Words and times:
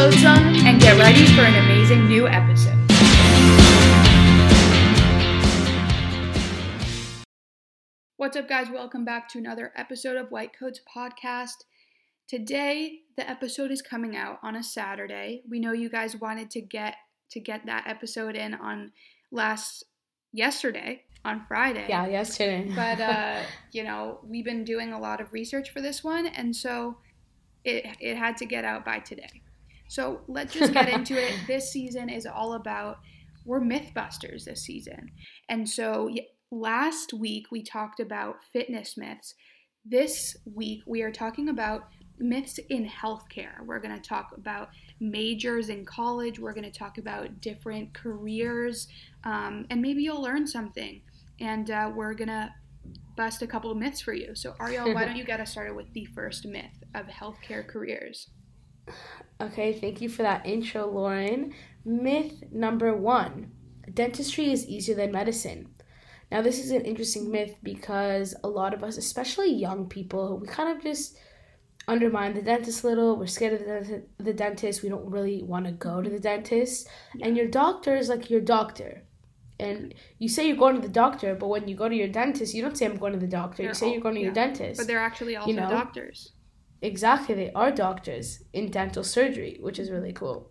on 0.00 0.56
and 0.66 0.80
get 0.80 0.98
ready 0.98 1.26
for 1.26 1.42
an 1.42 1.62
amazing 1.62 2.08
new 2.08 2.26
episode. 2.26 2.74
What's 8.16 8.34
up, 8.34 8.48
guys? 8.48 8.68
Welcome 8.70 9.04
back 9.04 9.28
to 9.28 9.38
another 9.38 9.74
episode 9.76 10.16
of 10.16 10.30
White 10.30 10.58
Coats 10.58 10.80
Podcast. 10.96 11.64
Today, 12.26 13.00
the 13.18 13.28
episode 13.28 13.70
is 13.70 13.82
coming 13.82 14.16
out 14.16 14.38
on 14.42 14.56
a 14.56 14.62
Saturday. 14.62 15.42
We 15.50 15.60
know 15.60 15.72
you 15.72 15.90
guys 15.90 16.16
wanted 16.16 16.50
to 16.52 16.62
get 16.62 16.96
to 17.32 17.38
get 17.38 17.66
that 17.66 17.86
episode 17.86 18.36
in 18.36 18.54
on 18.54 18.92
last 19.30 19.84
yesterday 20.32 21.02
on 21.26 21.44
Friday. 21.46 21.84
Yeah, 21.90 22.06
yesterday. 22.06 22.72
but 22.74 23.00
uh, 23.02 23.42
you 23.70 23.84
know, 23.84 24.20
we've 24.24 24.46
been 24.46 24.64
doing 24.64 24.94
a 24.94 24.98
lot 24.98 25.20
of 25.20 25.34
research 25.34 25.68
for 25.68 25.82
this 25.82 26.02
one, 26.02 26.26
and 26.26 26.56
so 26.56 26.96
it 27.64 27.84
it 28.00 28.16
had 28.16 28.38
to 28.38 28.46
get 28.46 28.64
out 28.64 28.82
by 28.82 29.00
today. 29.00 29.42
So 29.90 30.20
let's 30.28 30.54
just 30.54 30.72
get 30.72 30.88
into 30.88 31.20
it. 31.20 31.34
This 31.48 31.72
season 31.72 32.08
is 32.08 32.24
all 32.24 32.52
about 32.52 32.98
we're 33.44 33.60
MythBusters 33.60 34.44
this 34.44 34.62
season, 34.62 35.10
and 35.48 35.68
so 35.68 36.08
last 36.52 37.12
week 37.12 37.46
we 37.50 37.64
talked 37.64 37.98
about 37.98 38.36
fitness 38.52 38.96
myths. 38.96 39.34
This 39.84 40.36
week 40.44 40.82
we 40.86 41.02
are 41.02 41.10
talking 41.10 41.48
about 41.48 41.88
myths 42.20 42.60
in 42.68 42.86
healthcare. 42.86 43.66
We're 43.66 43.80
going 43.80 44.00
to 44.00 44.08
talk 44.08 44.30
about 44.36 44.68
majors 45.00 45.70
in 45.70 45.84
college. 45.84 46.38
We're 46.38 46.54
going 46.54 46.70
to 46.70 46.78
talk 46.78 46.98
about 46.98 47.40
different 47.40 47.92
careers, 47.92 48.86
um, 49.24 49.66
and 49.70 49.82
maybe 49.82 50.04
you'll 50.04 50.22
learn 50.22 50.46
something. 50.46 51.02
And 51.40 51.68
uh, 51.68 51.90
we're 51.92 52.14
going 52.14 52.28
to 52.28 52.54
bust 53.16 53.42
a 53.42 53.46
couple 53.48 53.72
of 53.72 53.76
myths 53.76 54.00
for 54.00 54.12
you. 54.12 54.36
So, 54.36 54.54
Ariel, 54.60 54.94
why 54.94 55.04
don't 55.06 55.16
you 55.16 55.24
get 55.24 55.40
us 55.40 55.50
started 55.50 55.74
with 55.74 55.92
the 55.94 56.04
first 56.14 56.46
myth 56.46 56.84
of 56.94 57.06
healthcare 57.06 57.66
careers? 57.66 58.28
Okay, 59.40 59.72
thank 59.72 60.00
you 60.00 60.08
for 60.08 60.22
that 60.22 60.46
intro, 60.46 60.86
Lauren. 60.86 61.54
Myth 61.84 62.44
number 62.52 62.94
one 62.94 63.52
dentistry 63.92 64.52
is 64.52 64.66
easier 64.66 64.94
than 64.94 65.12
medicine. 65.12 65.68
Now, 66.30 66.42
this 66.42 66.58
is 66.58 66.70
an 66.70 66.82
interesting 66.82 67.30
myth 67.30 67.56
because 67.62 68.34
a 68.44 68.48
lot 68.48 68.72
of 68.72 68.84
us, 68.84 68.96
especially 68.96 69.52
young 69.52 69.88
people, 69.88 70.38
we 70.38 70.46
kind 70.46 70.76
of 70.76 70.82
just 70.82 71.16
undermine 71.88 72.34
the 72.34 72.42
dentist 72.42 72.84
a 72.84 72.86
little. 72.86 73.16
We're 73.16 73.26
scared 73.26 73.54
of 73.54 73.60
the, 73.60 73.66
dentist. 73.66 74.06
The 74.18 74.32
dentist. 74.32 74.82
We 74.82 74.88
don't 74.88 75.10
really 75.10 75.42
want 75.42 75.66
to 75.66 75.72
go 75.72 76.00
to 76.00 76.08
the 76.08 76.20
dentist. 76.20 76.88
And 77.20 77.36
your 77.36 77.48
doctor 77.48 77.96
is 77.96 78.08
like 78.08 78.30
your 78.30 78.40
doctor. 78.40 79.02
And 79.58 79.92
you 80.18 80.28
say 80.28 80.46
you're 80.46 80.56
going 80.56 80.76
to 80.76 80.80
the 80.80 80.88
doctor, 80.88 81.34
but 81.34 81.48
when 81.48 81.68
you 81.68 81.74
go 81.74 81.88
to 81.88 81.94
your 81.94 82.08
dentist, 82.08 82.54
you 82.54 82.62
don't 82.62 82.78
say 82.78 82.86
I'm 82.86 82.96
going 82.96 83.12
to 83.12 83.18
the 83.18 83.26
doctor. 83.26 83.58
They're 83.58 83.70
you 83.70 83.74
say 83.74 83.86
all, 83.86 83.92
you're 83.92 84.00
going 84.00 84.14
to 84.14 84.20
yeah. 84.20 84.26
your 84.26 84.34
dentist. 84.34 84.78
But 84.78 84.86
they're 84.86 85.00
actually 85.00 85.36
also 85.36 85.50
you 85.50 85.56
know? 85.56 85.68
doctors. 85.68 86.32
Exactly, 86.82 87.34
they 87.34 87.52
are 87.52 87.70
doctors 87.70 88.42
in 88.52 88.70
dental 88.70 89.04
surgery, 89.04 89.58
which 89.60 89.78
is 89.78 89.90
really 89.90 90.12
cool. 90.12 90.50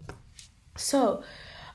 So, 0.77 1.23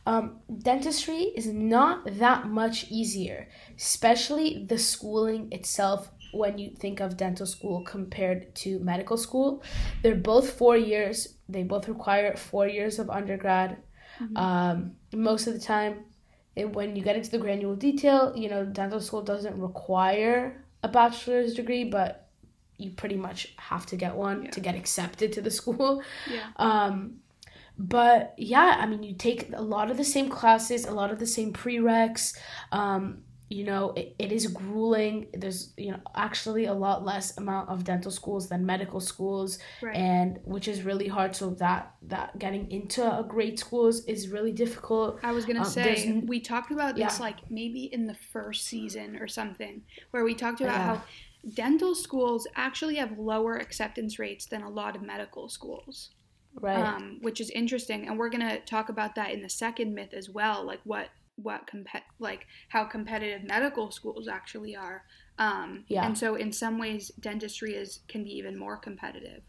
um, 0.06 0.40
dentistry 0.58 1.32
is 1.34 1.46
not 1.46 2.18
that 2.18 2.46
much 2.46 2.90
easier, 2.90 3.48
especially 3.76 4.64
the 4.68 4.78
schooling 4.78 5.48
itself 5.50 6.10
when 6.32 6.58
you 6.58 6.70
think 6.70 7.00
of 7.00 7.16
dental 7.16 7.46
school 7.46 7.82
compared 7.82 8.54
to 8.56 8.78
medical 8.80 9.16
school. 9.16 9.62
They're 10.02 10.14
both 10.14 10.50
four 10.50 10.76
years, 10.76 11.36
they 11.48 11.62
both 11.62 11.88
require 11.88 12.36
four 12.36 12.66
years 12.66 12.98
of 12.98 13.08
undergrad. 13.08 13.78
Mm-hmm. 14.20 14.36
Um, 14.36 14.92
most 15.14 15.46
of 15.46 15.54
the 15.54 15.60
time, 15.60 16.04
it, 16.54 16.72
when 16.72 16.96
you 16.96 17.02
get 17.02 17.16
into 17.16 17.30
the 17.30 17.38
granular 17.38 17.76
detail, 17.76 18.32
you 18.36 18.48
know, 18.48 18.64
dental 18.64 19.00
school 19.00 19.22
doesn't 19.22 19.58
require 19.58 20.64
a 20.82 20.88
bachelor's 20.88 21.54
degree, 21.54 21.84
but 21.84 22.23
you 22.78 22.90
pretty 22.90 23.16
much 23.16 23.54
have 23.56 23.86
to 23.86 23.96
get 23.96 24.14
one 24.14 24.44
yeah. 24.44 24.50
to 24.50 24.60
get 24.60 24.74
accepted 24.74 25.32
to 25.32 25.40
the 25.40 25.50
school. 25.50 26.02
Yeah. 26.30 26.46
Um, 26.56 27.16
but 27.76 28.34
yeah, 28.36 28.76
I 28.78 28.86
mean, 28.86 29.02
you 29.02 29.14
take 29.14 29.50
a 29.52 29.62
lot 29.62 29.90
of 29.90 29.96
the 29.96 30.04
same 30.04 30.28
classes, 30.28 30.84
a 30.84 30.92
lot 30.92 31.10
of 31.10 31.18
the 31.18 31.26
same 31.26 31.52
prereqs. 31.52 32.36
Um, 32.70 33.24
you 33.50 33.62
know 33.62 33.90
it, 33.90 34.14
it 34.18 34.32
is 34.32 34.46
grueling 34.46 35.26
there's 35.34 35.74
you 35.76 35.90
know 35.90 35.98
actually 36.16 36.64
a 36.64 36.72
lot 36.72 37.04
less 37.04 37.36
amount 37.36 37.68
of 37.68 37.84
dental 37.84 38.10
schools 38.10 38.48
than 38.48 38.64
medical 38.64 39.00
schools 39.00 39.58
right. 39.82 39.94
and 39.94 40.40
which 40.44 40.66
is 40.66 40.82
really 40.82 41.06
hard 41.06 41.36
so 41.36 41.50
that 41.50 41.94
that 42.02 42.36
getting 42.38 42.70
into 42.70 43.02
a 43.02 43.22
great 43.22 43.58
schools 43.58 44.04
is 44.06 44.28
really 44.28 44.52
difficult 44.52 45.18
i 45.22 45.30
was 45.30 45.44
gonna 45.44 45.60
um, 45.60 45.64
say 45.64 46.22
we 46.26 46.40
talked 46.40 46.70
about 46.70 46.96
this 46.96 47.18
yeah. 47.18 47.24
like 47.24 47.38
maybe 47.50 47.84
in 47.84 48.06
the 48.06 48.14
first 48.14 48.64
season 48.64 49.16
or 49.16 49.28
something 49.28 49.82
where 50.10 50.24
we 50.24 50.34
talked 50.34 50.60
about 50.60 50.78
yeah. 50.78 50.96
how 50.96 51.02
dental 51.52 51.94
schools 51.94 52.46
actually 52.56 52.96
have 52.96 53.18
lower 53.18 53.56
acceptance 53.56 54.18
rates 54.18 54.46
than 54.46 54.62
a 54.62 54.68
lot 54.68 54.96
of 54.96 55.02
medical 55.02 55.48
schools 55.48 56.10
right 56.60 56.78
um, 56.78 57.18
which 57.20 57.40
is 57.40 57.50
interesting 57.50 58.06
and 58.08 58.18
we're 58.18 58.30
gonna 58.30 58.60
talk 58.60 58.88
about 58.88 59.14
that 59.14 59.32
in 59.32 59.42
the 59.42 59.48
second 59.48 59.94
myth 59.94 60.14
as 60.14 60.30
well 60.30 60.64
like 60.64 60.80
what 60.84 61.08
what 61.36 61.66
comp- 61.66 61.88
like 62.18 62.46
how 62.68 62.84
competitive 62.84 63.46
medical 63.46 63.90
schools 63.90 64.28
actually 64.28 64.76
are. 64.76 65.04
Um, 65.38 65.84
yeah. 65.88 66.06
And 66.06 66.16
so 66.16 66.36
in 66.36 66.52
some 66.52 66.78
ways, 66.78 67.10
dentistry 67.20 67.74
is 67.74 68.00
can 68.08 68.24
be 68.24 68.30
even 68.36 68.58
more 68.58 68.76
competitive. 68.76 69.42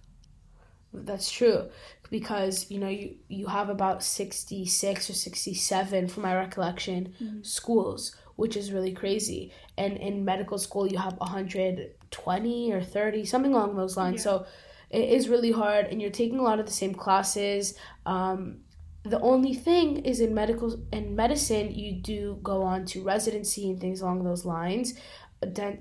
That's 0.94 1.29
true 1.29 1.69
because 2.09 2.72
you 2.72 2.79
know 2.79 2.88
you 2.88 3.16
you 3.28 3.47
have 3.47 3.69
about 3.69 4.03
66 4.03 5.09
or 5.09 5.13
67 5.13 6.07
from 6.07 6.23
my 6.23 6.35
recollection 6.35 7.13
mm-hmm. 7.22 7.41
schools 7.41 8.16
which 8.38 8.55
is 8.55 8.72
really 8.72 8.94
crazy 8.94 9.51
and 9.77 9.97
in 9.97 10.25
medical 10.25 10.57
school 10.57 10.87
you 10.87 10.97
have 10.97 11.17
120 11.17 12.71
or 12.71 12.81
30 12.81 13.25
something 13.25 13.53
along 13.53 13.75
those 13.75 13.97
lines. 13.97 14.17
Yeah. 14.17 14.23
so 14.23 14.45
it 14.89 15.09
is 15.09 15.29
really 15.29 15.51
hard 15.51 15.87
and 15.87 16.01
you're 16.01 16.11
taking 16.11 16.39
a 16.39 16.43
lot 16.43 16.59
of 16.59 16.65
the 16.65 16.71
same 16.71 16.93
classes. 16.93 17.75
Um, 18.05 18.61
the 19.03 19.19
only 19.19 19.53
thing 19.53 19.97
is 19.97 20.19
in 20.19 20.33
medical 20.33 20.79
in 20.91 21.15
medicine 21.15 21.73
you 21.73 21.93
do 21.93 22.39
go 22.41 22.63
on 22.63 22.85
to 22.85 23.03
residency 23.03 23.69
and 23.69 23.79
things 23.79 24.01
along 24.01 24.23
those 24.23 24.45
lines. 24.45 24.95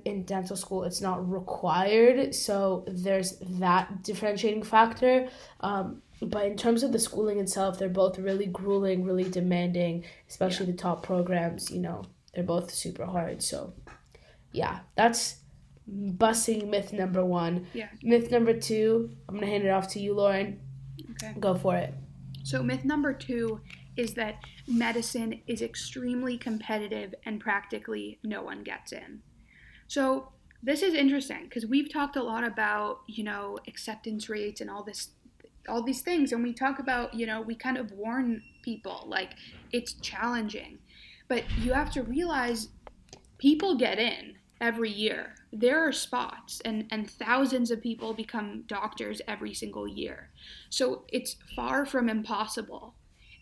In 0.04 0.24
dental 0.24 0.56
school 0.56 0.84
it's 0.84 1.00
not 1.00 1.30
required 1.30 2.34
so 2.34 2.84
there's 2.86 3.38
that 3.38 4.02
differentiating 4.02 4.62
factor. 4.62 5.28
Um, 5.60 6.02
but 6.20 6.46
in 6.46 6.56
terms 6.56 6.82
of 6.82 6.92
the 6.92 6.98
schooling 6.98 7.38
itself 7.38 7.78
they're 7.78 7.88
both 7.88 8.18
really 8.18 8.46
grueling 8.46 9.04
really 9.04 9.28
demanding 9.28 10.04
especially 10.28 10.66
yeah. 10.66 10.72
the 10.72 10.78
top 10.78 11.02
programs 11.02 11.70
you 11.70 11.80
know 11.80 12.04
they're 12.34 12.44
both 12.44 12.72
super 12.72 13.06
hard 13.06 13.42
so 13.42 13.72
yeah 14.52 14.80
that's 14.96 15.36
busting 15.86 16.70
myth 16.70 16.92
number 16.92 17.24
one. 17.24 17.66
Yeah. 17.74 17.88
Myth 18.02 18.30
number 18.30 18.58
two 18.58 19.10
i'm 19.28 19.34
gonna 19.34 19.46
hand 19.46 19.64
it 19.64 19.70
off 19.70 19.88
to 19.88 20.00
you 20.00 20.14
lauren. 20.14 20.60
Okay. 21.12 21.34
Go 21.38 21.54
for 21.54 21.76
it. 21.76 21.94
So, 22.44 22.62
myth 22.62 22.84
number 22.84 23.12
two 23.12 23.60
is 23.96 24.14
that 24.14 24.36
medicine 24.66 25.40
is 25.46 25.62
extremely 25.62 26.36
competitive 26.36 27.14
and 27.24 27.40
practically 27.40 28.18
no 28.22 28.42
one 28.42 28.62
gets 28.62 28.92
in. 28.92 29.22
So, 29.86 30.28
this 30.62 30.82
is 30.82 30.94
interesting 30.94 31.44
because 31.44 31.66
we've 31.66 31.92
talked 31.92 32.16
a 32.16 32.22
lot 32.22 32.44
about, 32.44 33.00
you 33.06 33.24
know, 33.24 33.58
acceptance 33.68 34.28
rates 34.28 34.60
and 34.60 34.70
all 34.70 34.82
this 34.84 35.10
all 35.66 35.82
these 35.82 36.02
things 36.02 36.32
and 36.32 36.42
we 36.42 36.52
talk 36.52 36.78
about, 36.78 37.14
you 37.14 37.24
know, 37.24 37.40
we 37.40 37.54
kind 37.54 37.78
of 37.78 37.90
warn 37.92 38.42
people 38.62 39.04
like 39.06 39.30
it's 39.72 39.94
challenging. 39.94 40.78
But 41.28 41.44
you 41.58 41.72
have 41.72 41.90
to 41.92 42.02
realize 42.02 42.68
people 43.38 43.76
get 43.76 43.98
in 43.98 44.36
every 44.60 44.90
year. 44.90 45.34
There 45.52 45.86
are 45.86 45.92
spots, 45.92 46.60
and, 46.64 46.86
and 46.90 47.10
thousands 47.10 47.70
of 47.70 47.82
people 47.82 48.14
become 48.14 48.64
doctors 48.66 49.20
every 49.28 49.54
single 49.54 49.86
year. 49.86 50.30
So 50.70 51.04
it's 51.08 51.36
far 51.54 51.86
from 51.86 52.08
impossible. 52.08 52.94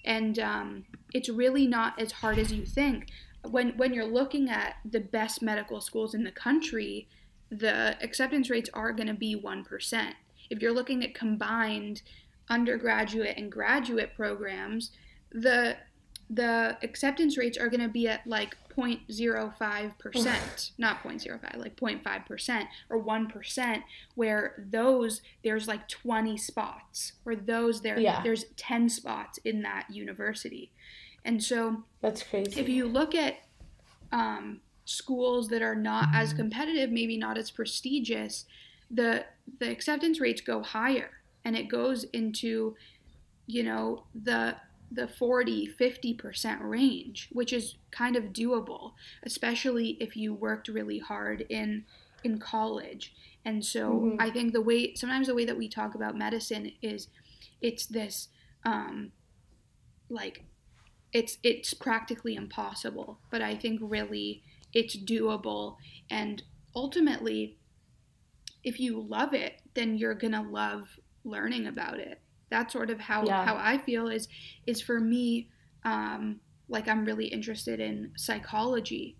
And 0.04 0.38
um, 0.38 0.84
it's 1.14 1.28
really 1.28 1.66
not 1.66 2.00
as 2.00 2.12
hard 2.12 2.38
as 2.38 2.52
you 2.52 2.66
think. 2.66 3.08
When, 3.48 3.76
when 3.76 3.92
you're 3.94 4.04
looking 4.04 4.50
at 4.50 4.76
the 4.84 5.00
best 5.00 5.42
medical 5.42 5.80
schools 5.80 6.14
in 6.14 6.24
the 6.24 6.32
country, 6.32 7.08
the 7.50 7.96
acceptance 8.02 8.50
rates 8.50 8.70
are 8.72 8.92
going 8.92 9.08
to 9.08 9.14
be 9.14 9.40
1%. 9.40 10.12
If 10.50 10.60
you're 10.60 10.72
looking 10.72 11.04
at 11.04 11.14
combined 11.14 12.02
undergraduate 12.48 13.36
and 13.36 13.50
graduate 13.50 14.14
programs, 14.16 14.90
the 15.30 15.76
the 16.32 16.78
acceptance 16.82 17.36
rates 17.36 17.58
are 17.58 17.68
going 17.68 17.82
to 17.82 17.88
be 17.88 18.08
at 18.08 18.26
like 18.26 18.56
0.05%, 18.74 20.70
not 20.78 21.02
0.05, 21.02 21.56
like 21.58 21.76
0.5% 21.76 22.66
or 22.88 23.04
1%, 23.04 23.82
where 24.14 24.64
those, 24.70 25.20
there's 25.44 25.68
like 25.68 25.86
20 25.88 26.38
spots, 26.38 27.12
or 27.26 27.36
those, 27.36 27.82
there, 27.82 27.98
yeah. 27.98 28.22
there's 28.22 28.46
10 28.56 28.88
spots 28.88 29.38
in 29.44 29.60
that 29.62 29.86
university. 29.90 30.70
And 31.24 31.42
so, 31.42 31.82
that's 32.00 32.22
crazy. 32.22 32.58
If 32.58 32.68
you 32.68 32.88
look 32.88 33.14
at 33.14 33.34
um, 34.10 34.62
schools 34.86 35.48
that 35.48 35.60
are 35.60 35.76
not 35.76 36.08
as 36.14 36.30
mm-hmm. 36.30 36.38
competitive, 36.38 36.90
maybe 36.90 37.18
not 37.18 37.36
as 37.36 37.50
prestigious, 37.50 38.46
the, 38.90 39.26
the 39.60 39.70
acceptance 39.70 40.18
rates 40.18 40.40
go 40.40 40.62
higher 40.62 41.10
and 41.44 41.56
it 41.56 41.68
goes 41.68 42.04
into, 42.04 42.74
you 43.46 43.62
know, 43.64 44.04
the 44.14 44.56
the 44.94 45.08
40 45.08 45.68
50% 45.80 46.58
range 46.60 47.28
which 47.32 47.52
is 47.52 47.76
kind 47.90 48.16
of 48.16 48.24
doable 48.24 48.92
especially 49.22 49.96
if 50.00 50.16
you 50.16 50.34
worked 50.34 50.68
really 50.68 50.98
hard 50.98 51.46
in 51.48 51.84
in 52.24 52.38
college 52.38 53.14
and 53.44 53.64
so 53.64 53.90
mm-hmm. 53.90 54.16
i 54.20 54.30
think 54.30 54.52
the 54.52 54.60
way 54.60 54.94
sometimes 54.94 55.26
the 55.26 55.34
way 55.34 55.44
that 55.44 55.58
we 55.58 55.68
talk 55.68 55.94
about 55.94 56.16
medicine 56.16 56.72
is 56.82 57.08
it's 57.60 57.86
this 57.86 58.28
um, 58.64 59.12
like 60.08 60.44
it's 61.12 61.38
it's 61.42 61.74
practically 61.74 62.34
impossible. 62.34 63.18
But 63.30 63.42
I 63.42 63.54
think 63.54 63.80
really 63.82 64.42
it's 64.72 64.96
doable, 64.96 65.76
and 66.10 66.42
ultimately, 66.74 67.58
if 68.64 68.80
you 68.80 69.00
love 69.00 69.34
it, 69.34 69.60
then 69.74 69.96
you're 69.96 70.14
gonna 70.14 70.42
love 70.42 70.98
learning 71.24 71.66
about 71.66 71.98
it. 71.98 72.20
That's 72.52 72.72
sort 72.72 72.90
of 72.90 73.00
how 73.00 73.26
Yeah. 73.26 73.44
how 73.44 73.56
I 73.56 73.78
feel 73.78 74.08
is 74.08 74.28
is 74.66 74.80
for 74.82 75.00
me. 75.00 75.48
Um, 75.84 76.40
like 76.68 76.86
I'm 76.86 77.04
really 77.04 77.26
interested 77.26 77.80
in 77.80 78.12
psychology, 78.16 79.16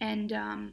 and 0.00 0.32
um, 0.32 0.72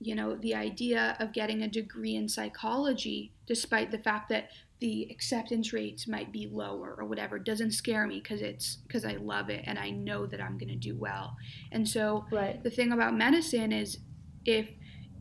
you 0.00 0.14
know 0.14 0.36
the 0.36 0.54
idea 0.54 1.16
of 1.20 1.32
getting 1.32 1.62
a 1.62 1.68
degree 1.68 2.16
in 2.16 2.28
psychology, 2.28 3.32
despite 3.46 3.90
the 3.90 3.98
fact 3.98 4.28
that 4.28 4.50
the 4.80 5.06
acceptance 5.10 5.72
rates 5.72 6.06
might 6.08 6.30
be 6.32 6.46
lower 6.52 6.94
or 6.98 7.04
whatever, 7.06 7.38
doesn't 7.38 7.70
scare 7.70 8.06
me 8.06 8.20
because 8.20 8.42
it's 8.42 8.76
because 8.86 9.04
I 9.04 9.14
love 9.16 9.48
it 9.50 9.62
and 9.66 9.78
I 9.78 9.90
know 9.90 10.26
that 10.26 10.40
I'm 10.42 10.58
going 10.58 10.68
to 10.68 10.88
do 10.90 10.96
well. 10.98 11.36
And 11.72 11.88
so 11.88 12.26
Right. 12.30 12.62
the 12.62 12.70
thing 12.70 12.92
about 12.92 13.16
medicine 13.16 13.72
is 13.72 13.98
if 14.44 14.68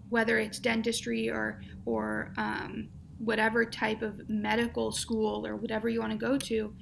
whether 0.10 0.38
it's 0.38 0.60
dentistry 0.60 1.30
or 1.30 1.62
or 1.86 2.34
um, 2.38 2.90
whatever 3.24 3.66
type 3.66 4.02
of 4.02 4.28
medical 4.30 4.92
school 4.92 5.46
or 5.48 5.56
whatever 5.56 5.88
you 5.90 6.00
want 6.00 6.12
to 6.12 6.18
go 6.18 6.38
to 6.38 6.74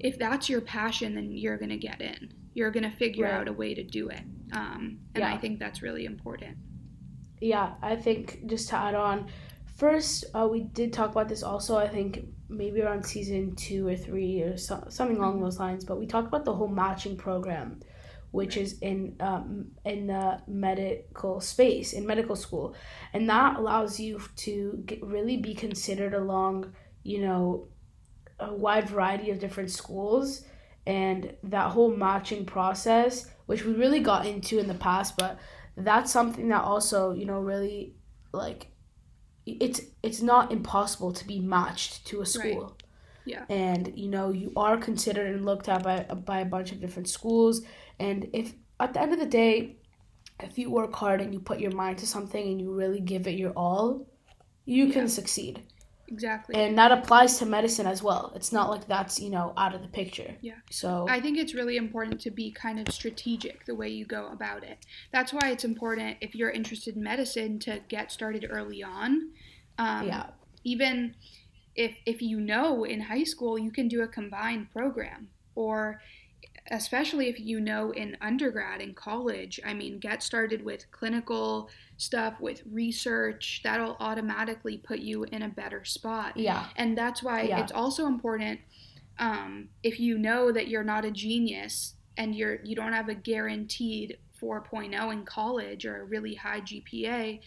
if 0.00 0.18
that's 0.18 0.48
your 0.48 0.60
passion 0.60 1.14
then 1.14 1.32
you're 1.32 1.56
going 1.58 1.68
to 1.70 1.76
get 1.76 2.00
in 2.00 2.32
you're 2.54 2.70
going 2.70 2.88
to 2.90 2.96
figure 2.96 3.24
Right. 3.24 3.34
out 3.34 3.48
a 3.48 3.52
way 3.52 3.74
to 3.74 3.82
do 3.84 4.08
it 4.08 4.22
um, 4.52 4.98
and 5.14 5.24
i 5.24 5.36
think 5.36 5.58
that's 5.58 5.82
really 5.82 6.04
important 6.04 6.56
Yeah, 7.40 7.74
I 7.82 7.94
think 7.96 8.46
just 8.46 8.68
to 8.70 8.76
add 8.76 8.94
on, 8.96 9.28
first 9.76 10.24
uh, 10.34 10.48
we 10.50 10.60
did 10.78 10.92
talk 10.92 11.10
about 11.12 11.28
this 11.28 11.42
also. 11.44 11.76
I 11.76 11.88
think 11.88 12.10
maybe 12.48 12.80
around 12.82 13.04
season 13.06 13.54
two 13.54 13.86
or 13.86 13.96
three 13.96 14.42
or 14.42 14.56
so, 14.56 14.74
something 14.88 15.18
along 15.18 15.40
those 15.40 15.58
lines. 15.60 15.84
But 15.84 15.98
we 16.00 16.06
talked 16.06 16.26
about 16.26 16.44
the 16.44 16.54
whole 16.58 16.66
matching 16.84 17.16
program, 17.16 17.78
which 18.30 18.56
is 18.56 18.78
in 18.80 19.16
um, 19.20 19.72
in 19.84 20.06
the 20.06 20.40
medical 20.46 21.40
space 21.40 21.92
in 21.92 22.06
medical 22.06 22.36
school, 22.36 22.74
and 23.12 23.28
that 23.28 23.56
allows 23.56 23.98
you 23.98 24.20
to 24.36 24.82
get, 24.86 25.02
really 25.02 25.36
be 25.36 25.54
considered 25.54 26.14
along, 26.14 26.72
you 27.02 27.20
know, 27.20 27.68
a 28.40 28.54
wide 28.54 28.88
variety 28.88 29.30
of 29.30 29.38
different 29.38 29.70
schools. 29.70 30.44
And 30.86 31.34
that 31.42 31.70
whole 31.72 31.94
matching 31.94 32.46
process, 32.46 33.28
which 33.44 33.62
we 33.62 33.74
really 33.74 34.00
got 34.00 34.24
into 34.24 34.58
in 34.58 34.68
the 34.68 34.74
past, 34.74 35.18
but 35.18 35.38
that's 35.76 36.10
something 36.10 36.48
that 36.48 36.62
also 36.62 37.12
you 37.12 37.24
know 37.24 37.40
really 37.40 37.94
like 38.32 38.68
it's 39.46 39.80
it's 40.02 40.20
not 40.20 40.52
impossible 40.52 41.12
to 41.12 41.26
be 41.26 41.40
matched 41.40 42.06
to 42.06 42.20
a 42.20 42.26
school 42.26 42.76
Yeah. 43.28 43.44
and 43.48 43.92
you 44.02 44.08
know 44.08 44.30
you 44.30 44.52
are 44.56 44.76
considered 44.76 45.34
and 45.34 45.44
looked 45.44 45.68
at 45.68 45.82
by 45.82 45.96
by 46.32 46.40
a 46.40 46.44
bunch 46.44 46.72
of 46.72 46.80
different 46.80 47.08
schools 47.08 47.62
and 48.00 48.28
if 48.32 48.54
at 48.80 48.92
the 48.94 49.00
end 49.02 49.12
of 49.12 49.18
the 49.18 49.26
day 49.26 49.76
if 50.40 50.56
you 50.58 50.70
work 50.70 50.94
hard 50.94 51.20
and 51.20 51.32
you 51.34 51.40
put 51.40 51.58
your 51.60 51.72
mind 51.72 51.98
to 51.98 52.06
something 52.06 52.44
and 52.50 52.60
you 52.60 52.72
really 52.72 53.00
give 53.00 53.26
it 53.26 53.36
your 53.42 53.52
all 53.52 54.06
you 54.64 54.90
can 54.92 55.08
succeed 55.08 55.62
exactly 56.10 56.54
and 56.54 56.78
that 56.78 56.90
applies 56.90 57.38
to 57.38 57.44
medicine 57.44 57.86
as 57.86 58.02
well 58.02 58.32
it's 58.34 58.52
not 58.52 58.70
like 58.70 58.86
that's 58.86 59.20
you 59.20 59.30
know 59.30 59.52
out 59.58 59.74
of 59.74 59.82
the 59.82 59.88
picture 59.88 60.34
Yeah. 60.40 60.54
so 60.70 61.06
I 61.16 61.20
think 61.20 61.36
it's 61.36 61.54
really 61.54 61.76
important 61.76 62.18
to 62.22 62.30
be 62.30 62.50
kind 62.50 62.78
of 62.80 62.86
strategic 62.94 63.66
the 63.66 63.74
way 63.74 63.88
you 63.98 64.06
go 64.06 64.22
about 64.32 64.62
it. 64.64 64.78
That's 65.12 65.32
why 65.36 65.50
it's 65.50 65.64
important 65.64 66.16
if 66.26 66.34
you're 66.34 66.50
interested 66.60 66.96
in 66.96 67.02
medicine 67.02 67.58
to 67.66 67.80
get 67.88 68.10
started 68.10 68.46
early 68.48 68.82
on. 68.82 69.10
Um, 69.78 70.06
yeah 70.06 70.26
Even 70.64 71.14
if 71.86 71.92
if 72.06 72.20
you 72.30 72.38
know 72.40 72.84
in 72.84 73.00
high 73.00 73.24
school 73.32 73.54
you 73.58 73.70
can 73.78 73.86
do 73.88 74.02
a 74.02 74.08
combined 74.08 74.70
program, 74.70 75.28
or 75.54 76.00
especially 76.70 77.28
if 77.28 77.40
you 77.40 77.60
know 77.60 77.92
in 77.92 78.16
undergrad 78.20 78.80
and 78.82 78.94
college. 78.94 79.58
I 79.64 79.72
mean, 79.72 79.98
get 79.98 80.22
started 80.22 80.62
with 80.62 80.90
clinical 80.90 81.70
stuff, 81.96 82.34
with 82.40 82.62
research. 82.70 83.62
That'll 83.64 83.96
automatically 84.00 84.76
put 84.76 84.98
you 84.98 85.24
in 85.24 85.42
a 85.42 85.48
better 85.48 85.84
spot 85.84 86.36
yeah 86.36 86.66
and 86.76 86.96
that's 86.96 87.22
why 87.22 87.42
Yeah. 87.42 87.60
it's 87.62 87.72
also 87.72 88.06
important 88.06 88.60
um, 89.18 89.68
if 89.82 89.98
you 89.98 90.18
know 90.18 90.52
that 90.52 90.68
you're 90.68 90.84
not 90.94 91.04
a 91.04 91.10
genius 91.10 91.94
and 92.16 92.34
you're 92.34 92.56
you 92.64 92.74
don't 92.76 92.92
have 92.92 93.08
a 93.08 93.14
guaranteed 93.14 94.18
4.0 94.40 95.12
in 95.12 95.24
college 95.24 95.84
or 95.86 96.02
a 96.02 96.04
really 96.04 96.34
high 96.34 96.60
GPA 96.60 97.40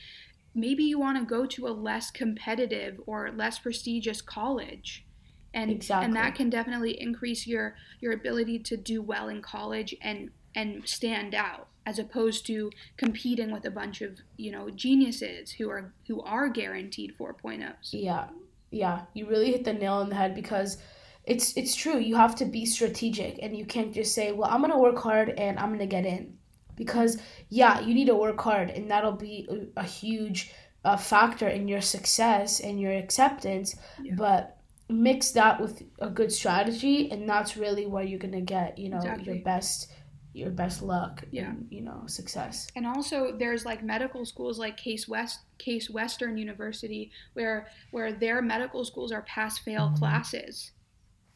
maybe 0.53 0.83
you 0.83 1.00
want 1.00 1.18
to 1.18 1.25
go 1.25 1.45
to 1.45 1.68
a 1.68 1.69
less 1.69 2.12
competitive 2.12 3.00
or 3.06 3.31
less 3.31 3.59
prestigious 3.59 4.21
college. 4.21 5.06
And 5.53 5.69
Exactly. 5.71 6.06
and 6.06 6.15
that 6.15 6.36
can 6.36 6.50
definitely 6.50 7.00
increase 7.01 7.45
your 7.45 7.75
your 8.00 8.13
ability 8.13 8.59
to 8.59 8.77
do 8.77 9.01
well 9.01 9.27
in 9.27 9.42
college 9.42 9.94
and 10.01 10.31
and 10.56 10.88
stand 10.88 11.36
out 11.36 11.68
as 11.86 12.00
opposed 12.00 12.45
to 12.48 12.71
competing 12.98 13.51
with 13.51 13.65
a 13.65 13.71
bunch 13.71 14.01
of 14.01 14.19
you 14.38 14.51
know 14.51 14.69
geniuses 14.69 15.51
who 15.51 15.69
are 15.69 15.94
who 16.07 16.21
are 16.21 16.48
guaranteed 16.50 17.13
4.0s 17.19 17.92
Yeah, 17.92 18.27
yeah, 18.71 19.06
you 19.13 19.27
really 19.27 19.51
hit 19.51 19.63
the 19.65 19.74
nail 19.74 19.94
on 19.95 20.09
the 20.09 20.15
head 20.15 20.33
because 20.36 20.77
it's 21.25 21.56
it's 21.57 21.75
true. 21.75 22.00
You 22.00 22.15
have 22.15 22.36
to 22.36 22.45
be 22.45 22.65
strategic, 22.65 23.39
and 23.42 23.56
you 23.56 23.65
can't 23.65 23.94
just 23.94 24.13
say, 24.15 24.31
"Well, 24.31 24.50
I'm 24.50 24.62
gonna 24.62 24.80
work 24.80 24.98
hard 25.00 25.30
and 25.31 25.59
I'm 25.59 25.71
gonna 25.71 25.86
get 25.88 26.06
in," 26.06 26.38
because 26.81 27.19
yeah, 27.50 27.80
you 27.81 27.94
need 27.94 28.07
to 28.07 28.16
work 28.16 28.42
hard, 28.42 28.72
and 28.72 28.89
that'll 28.89 29.12
be 29.12 29.48
a, 29.78 29.83
huge 29.83 30.51
uh, 30.83 30.98
factor 30.98 31.48
in 31.48 31.68
your 31.68 31.81
success 31.81 32.60
and 32.60 32.81
your 32.81 32.92
acceptance. 32.92 33.75
Yeah. 34.01 34.16
But 34.18 34.57
mix 34.89 35.31
that 35.31 35.62
with 35.62 35.83
a 36.00 36.10
good 36.10 36.31
strategy, 36.31 37.12
and 37.12 37.30
that's 37.30 37.56
really 37.56 37.86
where 37.86 38.04
you're 38.04 38.18
gonna 38.28 38.42
get, 38.42 38.80
you 38.80 38.89
know, 38.89 38.98
Exactly. 38.98 39.33
your 39.33 39.44
best 39.44 39.92
your 40.33 40.50
best 40.50 40.81
luck. 40.81 41.24
Yeah. 41.30 41.50
and, 41.50 41.68
you 41.69 41.81
know, 41.81 42.04
success. 42.07 42.68
And 42.75 42.88
also, 42.88 43.36
there's 43.38 43.66
like 43.66 43.84
medical 43.84 44.25
schools 44.25 44.57
like 44.57 44.77
Case 44.77 45.07
West, 45.07 45.39
Case 45.60 45.89
Western 45.89 46.36
University, 46.38 47.12
where 47.34 47.68
where 47.92 48.12
their 48.13 48.42
medical 48.42 48.84
schools 48.86 49.12
are 49.12 49.22
pass 49.24 49.60
fail 49.60 49.94
classes. 50.00 50.72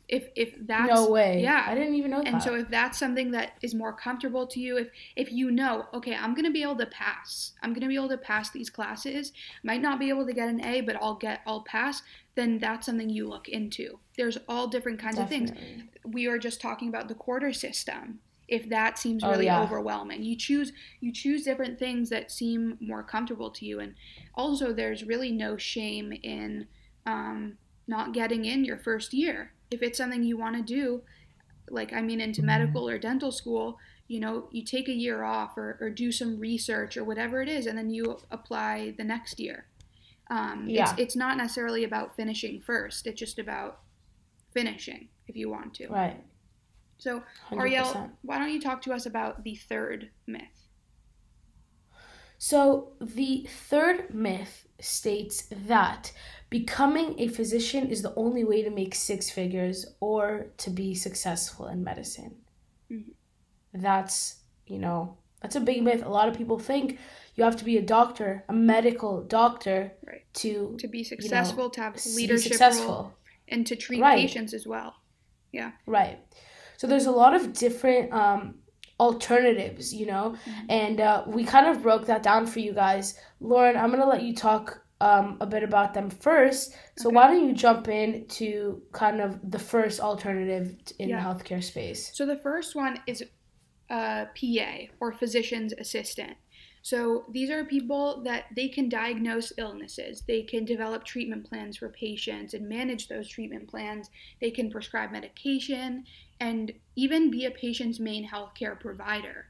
If 0.07 0.29
if 0.35 0.53
that's 0.67 0.93
no 0.93 1.09
way. 1.09 1.41
yeah. 1.41 1.65
I 1.67 1.73
didn't 1.75 1.95
even 1.95 2.11
know 2.11 2.21
that. 2.23 2.27
and 2.27 2.41
so 2.43 2.55
if 2.55 2.69
that's 2.69 2.97
something 2.99 3.31
that 3.31 3.53
is 3.61 3.73
more 3.73 3.91
comfortable 3.93 4.45
to 4.47 4.59
you, 4.59 4.77
if 4.77 4.89
if 5.15 5.31
you 5.31 5.49
know, 5.51 5.85
okay, 5.93 6.15
I'm 6.15 6.33
gonna 6.35 6.51
be 6.51 6.61
able 6.61 6.77
to 6.77 6.85
pass, 6.85 7.53
I'm 7.63 7.73
gonna 7.73 7.87
be 7.87 7.95
able 7.95 8.09
to 8.09 8.17
pass 8.17 8.51
these 8.51 8.69
classes. 8.69 9.31
Might 9.63 9.81
not 9.81 9.99
be 9.99 10.09
able 10.09 10.25
to 10.27 10.33
get 10.33 10.47
an 10.49 10.63
A, 10.63 10.81
but 10.81 10.95
I'll 11.01 11.15
get 11.15 11.41
I'll 11.47 11.61
pass. 11.63 12.03
Then 12.35 12.59
that's 12.59 12.85
something 12.85 13.09
you 13.09 13.27
look 13.27 13.47
into. 13.47 13.99
There's 14.17 14.37
all 14.47 14.67
different 14.67 14.99
kinds 14.99 15.17
of 15.17 15.29
things 15.29 15.51
we 16.05 16.27
were 16.27 16.37
just 16.37 16.61
talking 16.61 16.89
about 16.89 17.07
the 17.07 17.15
quarter 17.15 17.51
system 17.53 18.19
if 18.47 18.69
that 18.69 18.99
seems 18.99 19.23
Oh, 19.23 19.31
really 19.31 19.45
yeah. 19.45 19.63
overwhelming 19.63 20.21
you 20.21 20.35
choose 20.37 20.71
you 20.99 21.11
choose 21.11 21.43
different 21.43 21.79
things 21.79 22.09
that 22.11 22.29
seem 22.31 22.77
more 22.79 23.01
comfortable 23.01 23.49
to 23.49 23.65
you 23.65 23.79
and 23.79 23.95
also 24.35 24.71
there's 24.71 25.03
really 25.03 25.31
no 25.31 25.57
shame 25.57 26.13
in 26.21 26.67
um, 27.07 27.57
not 27.87 28.13
getting 28.13 28.45
in 28.45 28.63
your 28.63 28.77
first 28.77 29.13
year 29.15 29.51
if 29.71 29.81
it's 29.81 29.97
something 29.97 30.23
you 30.23 30.37
want 30.37 30.55
to 30.55 30.61
do 30.61 31.01
like 31.69 31.93
i 31.93 32.01
mean 32.01 32.21
into 32.21 32.43
medical 32.43 32.87
or 32.87 32.97
dental 32.97 33.31
school 33.31 33.77
you 34.07 34.19
know 34.19 34.47
you 34.51 34.63
take 34.63 34.87
a 34.87 34.93
year 34.93 35.23
off 35.23 35.57
or, 35.57 35.77
or 35.81 35.89
do 35.89 36.11
some 36.11 36.39
research 36.39 36.95
or 36.95 37.03
whatever 37.03 37.41
it 37.41 37.49
is 37.49 37.65
and 37.65 37.77
then 37.77 37.89
you 37.89 38.17
apply 38.31 38.93
the 38.97 39.03
next 39.03 39.39
year 39.39 39.65
um, 40.29 40.65
Yeah. 40.67 40.91
it's, 40.91 40.99
it's 40.99 41.15
not 41.15 41.37
necessarily 41.37 41.83
about 41.83 42.15
finishing 42.15 42.61
first 42.61 43.07
it's 43.07 43.19
just 43.19 43.39
about 43.39 43.79
finishing 44.53 45.09
if 45.27 45.35
you 45.35 45.49
want 45.49 45.73
to 45.75 45.87
Right. 45.87 46.23
so, 46.97 47.23
100%. 47.51 47.59
Ariel, 47.59 48.09
why 48.21 48.37
don't 48.39 48.51
you 48.51 48.61
talk 48.61 48.81
to 48.83 48.93
us 48.93 49.05
about 49.05 49.43
the 49.43 49.55
third 49.55 50.09
myth? 50.27 50.41
So, 52.37 52.93
the 53.01 53.47
third 53.49 54.13
myth 54.13 54.67
states 54.79 55.47
that 55.51 56.11
becoming 56.59 57.09
a 57.25 57.27
physician 57.37 57.83
is 57.93 57.99
the 58.01 58.13
only 58.23 58.43
way 58.51 58.59
to 58.67 58.71
make 58.81 58.93
six 59.11 59.19
figures 59.39 59.77
or 60.09 60.21
to 60.63 60.69
be 60.81 60.89
successful 61.07 61.65
in 61.73 61.79
medicine. 61.91 62.33
Mhm. 62.95 63.13
That's, 63.85 64.17
you 64.73 64.79
know, 64.85 64.99
that's 65.41 65.57
a 65.61 65.65
big 65.69 65.79
myth. 65.87 66.01
A 66.05 66.13
lot 66.19 66.27
of 66.29 66.37
people 66.41 66.57
think 66.69 66.85
you 67.35 67.43
have 67.43 67.57
to 67.61 67.65
be 67.71 67.77
a 67.77 67.85
doctor, 67.97 68.29
a 68.53 68.53
medical 68.73 69.13
doctor, 69.39 69.79
Right. 70.09 70.25
to 70.43 70.51
To 70.83 70.87
be 70.97 71.03
successful, 71.03 71.65
to 71.75 71.79
have 71.85 71.93
leadership 72.19 72.53
successful. 72.53 72.87
role, 72.87 73.11
and 73.53 73.61
to 73.69 73.75
treat 73.85 74.01
Right. 74.01 74.21
patients 74.25 74.53
as 74.59 74.65
well. 74.73 74.91
Yeah. 75.59 75.71
Right. 75.97 76.17
So 76.77 76.83
there's 76.87 77.05
a 77.13 77.17
lot 77.23 77.33
of 77.39 77.41
different 77.65 78.05
um, 78.23 78.41
alternatives, 78.99 79.85
you 79.99 80.05
know, 80.11 80.25
Mhm. 80.45 80.65
and 80.69 80.97
uh, 81.09 81.17
we 81.27 81.41
kind 81.55 81.67
of 81.71 81.81
broke 81.87 82.05
that 82.11 82.23
down 82.23 82.43
for 82.51 82.59
you 82.67 82.73
guys. 82.73 83.05
Lauren, 83.41 83.75
I'm 83.75 83.91
gonna 83.91 84.07
let 84.15 84.23
you 84.27 84.33
talk 84.33 84.84
um, 85.01 85.37
a 85.41 85.45
bit 85.45 85.63
about 85.63 85.93
them 85.93 86.09
first. 86.09 86.75
So 86.97 87.09
Okay. 87.09 87.15
why 87.15 87.27
don't 87.27 87.47
you 87.47 87.53
jump 87.53 87.87
in 87.87 88.27
to 88.29 88.81
kind 88.91 89.19
of 89.21 89.39
the 89.51 89.59
first 89.59 89.99
alternative 89.99 90.77
in 90.99 91.09
Yeah. 91.09 91.21
the 91.21 91.43
healthcare 91.43 91.63
space? 91.63 92.15
So 92.15 92.25
the 92.25 92.37
first 92.37 92.75
one 92.75 92.99
is 93.07 93.23
uh, 93.89 94.25
PA 94.25 94.87
or 94.99 95.11
physician's 95.11 95.73
assistant. 95.73 96.37
So 96.81 97.25
these 97.31 97.49
are 97.49 97.65
people 97.65 98.21
that 98.23 98.45
they 98.55 98.67
can 98.67 98.89
diagnose 98.89 99.51
illnesses, 99.57 100.21
they 100.27 100.43
can 100.43 100.65
develop 100.65 101.03
treatment 101.03 101.49
plans 101.49 101.77
for 101.77 101.89
patients 101.89 102.53
and 102.53 102.69
manage 102.69 103.07
those 103.07 103.27
treatment 103.27 103.67
plans, 103.67 104.09
they 104.39 104.51
can 104.51 104.69
prescribe 104.69 105.11
medication, 105.11 106.05
and 106.39 106.71
even 106.95 107.31
be 107.31 107.45
a 107.45 107.51
patient's 107.51 107.99
main 107.99 108.27
healthcare 108.27 108.79
provider. 108.79 109.47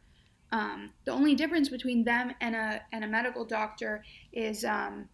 Um, 0.51 0.93
the 1.05 1.11
only 1.11 1.35
difference 1.35 1.67
between 1.67 2.05
them 2.05 2.33
and 2.39 2.55
a 2.55 2.81
and 2.93 3.03
a 3.03 3.07
medical 3.07 3.43
doctor 3.43 4.03
is 4.31 4.63
um, 4.63 5.09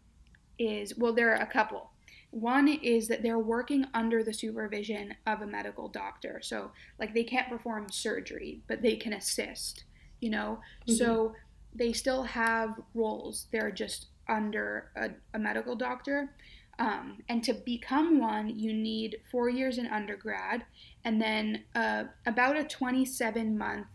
is 0.61 0.97
well, 0.97 1.13
there 1.13 1.31
are 1.31 1.41
a 1.41 1.45
couple. 1.45 1.89
One 2.29 2.67
is 2.67 3.07
that 3.09 3.23
they're 3.23 3.39
working 3.39 3.85
under 3.93 4.23
the 4.23 4.33
supervision 4.33 5.15
of 5.27 5.41
a 5.41 5.47
medical 5.47 5.89
doctor, 5.89 6.39
so 6.41 6.71
like 6.99 7.13
they 7.13 7.23
can't 7.23 7.49
perform 7.49 7.89
surgery, 7.89 8.61
but 8.67 8.81
they 8.81 8.95
can 8.95 9.13
assist. 9.13 9.83
You 10.19 10.29
know, 10.29 10.59
mm-hmm. 10.87 10.93
so 10.93 11.33
they 11.73 11.91
still 11.91 12.23
have 12.23 12.79
roles. 12.93 13.47
They're 13.51 13.71
just 13.71 14.07
under 14.29 14.91
a, 14.95 15.09
a 15.33 15.39
medical 15.39 15.75
doctor. 15.75 16.33
Um, 16.79 17.17
and 17.27 17.43
to 17.43 17.53
become 17.53 18.19
one, 18.19 18.57
you 18.57 18.73
need 18.73 19.17
four 19.29 19.49
years 19.49 19.77
in 19.77 19.87
undergrad 19.87 20.63
and 21.03 21.21
then 21.21 21.63
uh, 21.75 22.05
about 22.25 22.57
a 22.57 22.63
27 22.63 23.57
month 23.57 23.87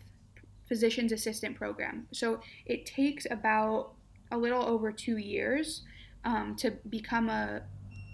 physician's 0.68 1.12
assistant 1.12 1.56
program. 1.56 2.06
So 2.12 2.40
it 2.64 2.87
takes 2.87 3.26
about 3.30 3.92
a 4.30 4.37
little 4.37 4.64
over 4.64 4.92
two 4.92 5.16
years 5.16 5.82
um, 6.26 6.56
to 6.56 6.73
become 6.90 7.30
a 7.30 7.62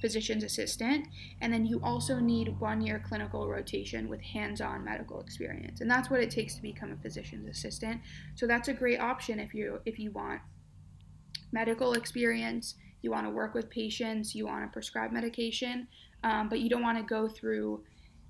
physician's 0.01 0.45
assistant. 0.45 1.07
And 1.41 1.53
then 1.53 1.65
you 1.65 1.81
also 1.83 2.19
need 2.19 2.61
one 2.61 2.81
year 2.81 3.03
clinical 3.09 3.49
rotation 3.49 4.09
with 4.09 4.21
hands 4.21 4.61
on 4.61 4.85
medical 4.85 5.21
experience. 5.21 5.81
And 5.81 5.91
that's 5.91 6.11
what 6.11 6.21
it 6.21 6.31
takes 6.31 6.55
to 6.57 6.63
become 6.63 6.93
a 6.93 6.97
physician's 6.97 7.49
assistant. 7.49 8.01
So 8.35 8.47
that's 8.47 8.69
a 8.69 8.75
great 8.75 9.01
option 9.01 9.41
if 9.41 9.55
you 9.55 9.81
if 9.87 9.99
you 9.99 10.11
want 10.11 10.41
medical 11.53 11.95
experience, 11.95 12.75
you 13.01 13.11
want 13.11 13.27
to 13.27 13.31
work 13.31 13.55
with 13.55 13.71
patients, 13.71 14.35
you 14.35 14.47
want 14.47 14.65
to 14.65 14.73
prescribe 14.73 15.11
medication, 15.13 15.89
um, 16.25 16.49
but 16.49 16.61
you 16.61 16.69
don't 16.69 16.83
want 16.83 16.99
to 16.99 17.05
go 17.05 17.29
through 17.29 17.83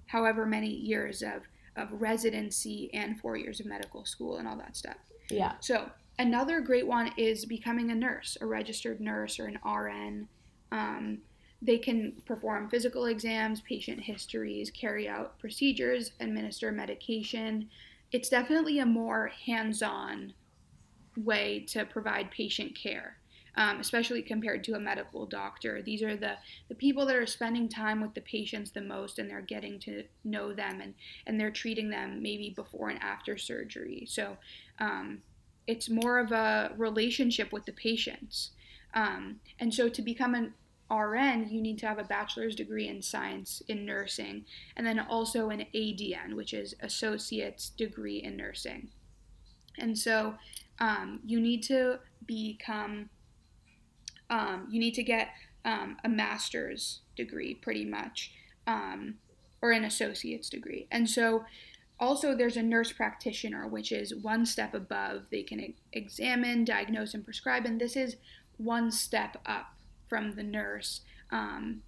however 0.06 0.44
many 0.44 0.68
years 0.68 1.22
of, 1.22 1.42
of 1.76 1.88
residency 2.00 2.90
and 2.92 3.18
four 3.20 3.36
years 3.36 3.60
of 3.60 3.66
medical 3.66 4.04
school 4.04 4.36
and 4.36 4.46
all 4.46 4.56
that 4.56 4.76
stuff. 4.76 4.96
Yeah. 5.30 5.52
So 5.60 5.88
another 6.18 6.60
great 6.60 6.86
one 6.86 7.12
is 7.16 7.44
becoming 7.44 7.90
a 7.90 7.94
nurse, 7.94 8.36
a 8.40 8.46
registered 8.46 9.00
nurse 9.00 9.38
or 9.38 9.46
an 9.46 9.58
RN. 9.64 10.28
Um, 10.70 11.18
they 11.60 11.78
can 11.78 12.12
perform 12.26 12.68
physical 12.68 13.06
exams, 13.06 13.60
patient 13.60 14.00
histories, 14.00 14.70
carry 14.70 15.08
out 15.08 15.38
procedures, 15.38 16.12
administer 16.18 16.72
medication. 16.72 17.70
It's 18.10 18.28
definitely 18.28 18.80
a 18.80 18.86
more 18.86 19.28
hands 19.46 19.80
on 19.80 20.34
way 21.16 21.64
to 21.68 21.84
provide 21.84 22.32
patient 22.32 22.74
care, 22.74 23.18
um, 23.56 23.78
especially 23.78 24.22
compared 24.22 24.64
to 24.64 24.74
a 24.74 24.80
medical 24.80 25.24
doctor. 25.24 25.82
These 25.82 26.02
are 26.02 26.16
the, 26.16 26.34
the 26.68 26.74
people 26.74 27.06
that 27.06 27.14
are 27.14 27.26
spending 27.26 27.68
time 27.68 28.00
with 28.00 28.14
the 28.14 28.22
patients 28.22 28.72
the 28.72 28.80
most 28.80 29.20
and 29.20 29.30
they're 29.30 29.40
getting 29.40 29.78
to 29.80 30.02
know 30.24 30.52
them 30.52 30.80
and, 30.80 30.94
and 31.28 31.38
they're 31.38 31.50
treating 31.52 31.90
them 31.90 32.22
maybe 32.22 32.50
before 32.50 32.88
and 32.88 33.00
after 33.00 33.38
surgery. 33.38 34.04
So 34.08 34.36
um, 34.80 35.22
it's 35.66 35.88
more 35.88 36.18
of 36.18 36.32
a 36.32 36.72
relationship 36.76 37.52
with 37.52 37.64
the 37.64 37.72
patients. 37.72 38.50
Um, 38.94 39.40
and 39.58 39.72
so 39.72 39.88
to 39.88 40.02
become 40.02 40.34
an 40.34 40.54
RN, 40.90 41.48
you 41.48 41.62
need 41.62 41.78
to 41.78 41.86
have 41.86 41.98
a 41.98 42.04
bachelor's 42.04 42.54
degree 42.54 42.88
in 42.88 43.00
science 43.00 43.62
in 43.68 43.86
nursing, 43.86 44.44
and 44.76 44.86
then 44.86 44.98
also 44.98 45.48
an 45.48 45.64
ADN, 45.74 46.34
which 46.34 46.52
is 46.52 46.74
associate's 46.80 47.70
degree 47.70 48.18
in 48.18 48.36
nursing. 48.36 48.88
And 49.78 49.96
so 49.96 50.34
um, 50.78 51.20
you 51.24 51.40
need 51.40 51.62
to 51.64 51.98
become, 52.26 53.08
um, 54.28 54.68
you 54.70 54.80
need 54.80 54.94
to 54.94 55.02
get 55.02 55.28
um, 55.64 55.96
a 56.04 56.08
master's 56.08 57.00
degree 57.16 57.54
pretty 57.54 57.86
much, 57.86 58.32
um, 58.66 59.14
or 59.62 59.70
an 59.70 59.84
associate's 59.84 60.50
degree. 60.50 60.86
And 60.90 61.08
so 61.08 61.44
also 62.00 62.34
there's 62.34 62.56
a 62.56 62.62
nurse 62.62 62.92
practitioner, 62.92 63.66
which 63.66 63.92
is 63.92 64.14
one 64.14 64.44
step 64.46 64.74
above. 64.74 65.24
They 65.30 65.42
can 65.42 65.74
examine, 65.92 66.64
diagnose, 66.64 67.14
and 67.14 67.24
prescribe, 67.24 67.64
and 67.64 67.80
this 67.80 67.96
is 67.96 68.16
one 68.56 68.90
step 68.90 69.36
up 69.46 69.74
from 70.08 70.34
the 70.34 70.42
nurse. 70.42 71.02
Um, 71.30 71.82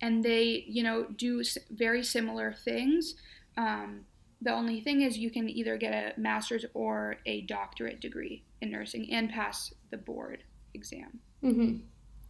and 0.00 0.24
they, 0.24 0.64
you 0.66 0.82
know, 0.82 1.06
do 1.16 1.42
very 1.70 2.02
similar 2.02 2.52
things. 2.52 3.14
Um, 3.56 4.04
the 4.40 4.52
only 4.52 4.80
thing 4.80 5.02
is 5.02 5.18
you 5.18 5.30
can 5.30 5.48
either 5.48 5.76
get 5.76 5.92
a 5.92 6.20
master's 6.20 6.64
or 6.74 7.16
a 7.26 7.42
doctorate 7.42 8.00
degree 8.00 8.44
in 8.60 8.70
nursing 8.70 9.12
and 9.12 9.30
pass 9.30 9.74
the 9.90 9.96
board 9.96 10.44
exam. 10.74 11.18
Mm-hmm. 11.42 11.76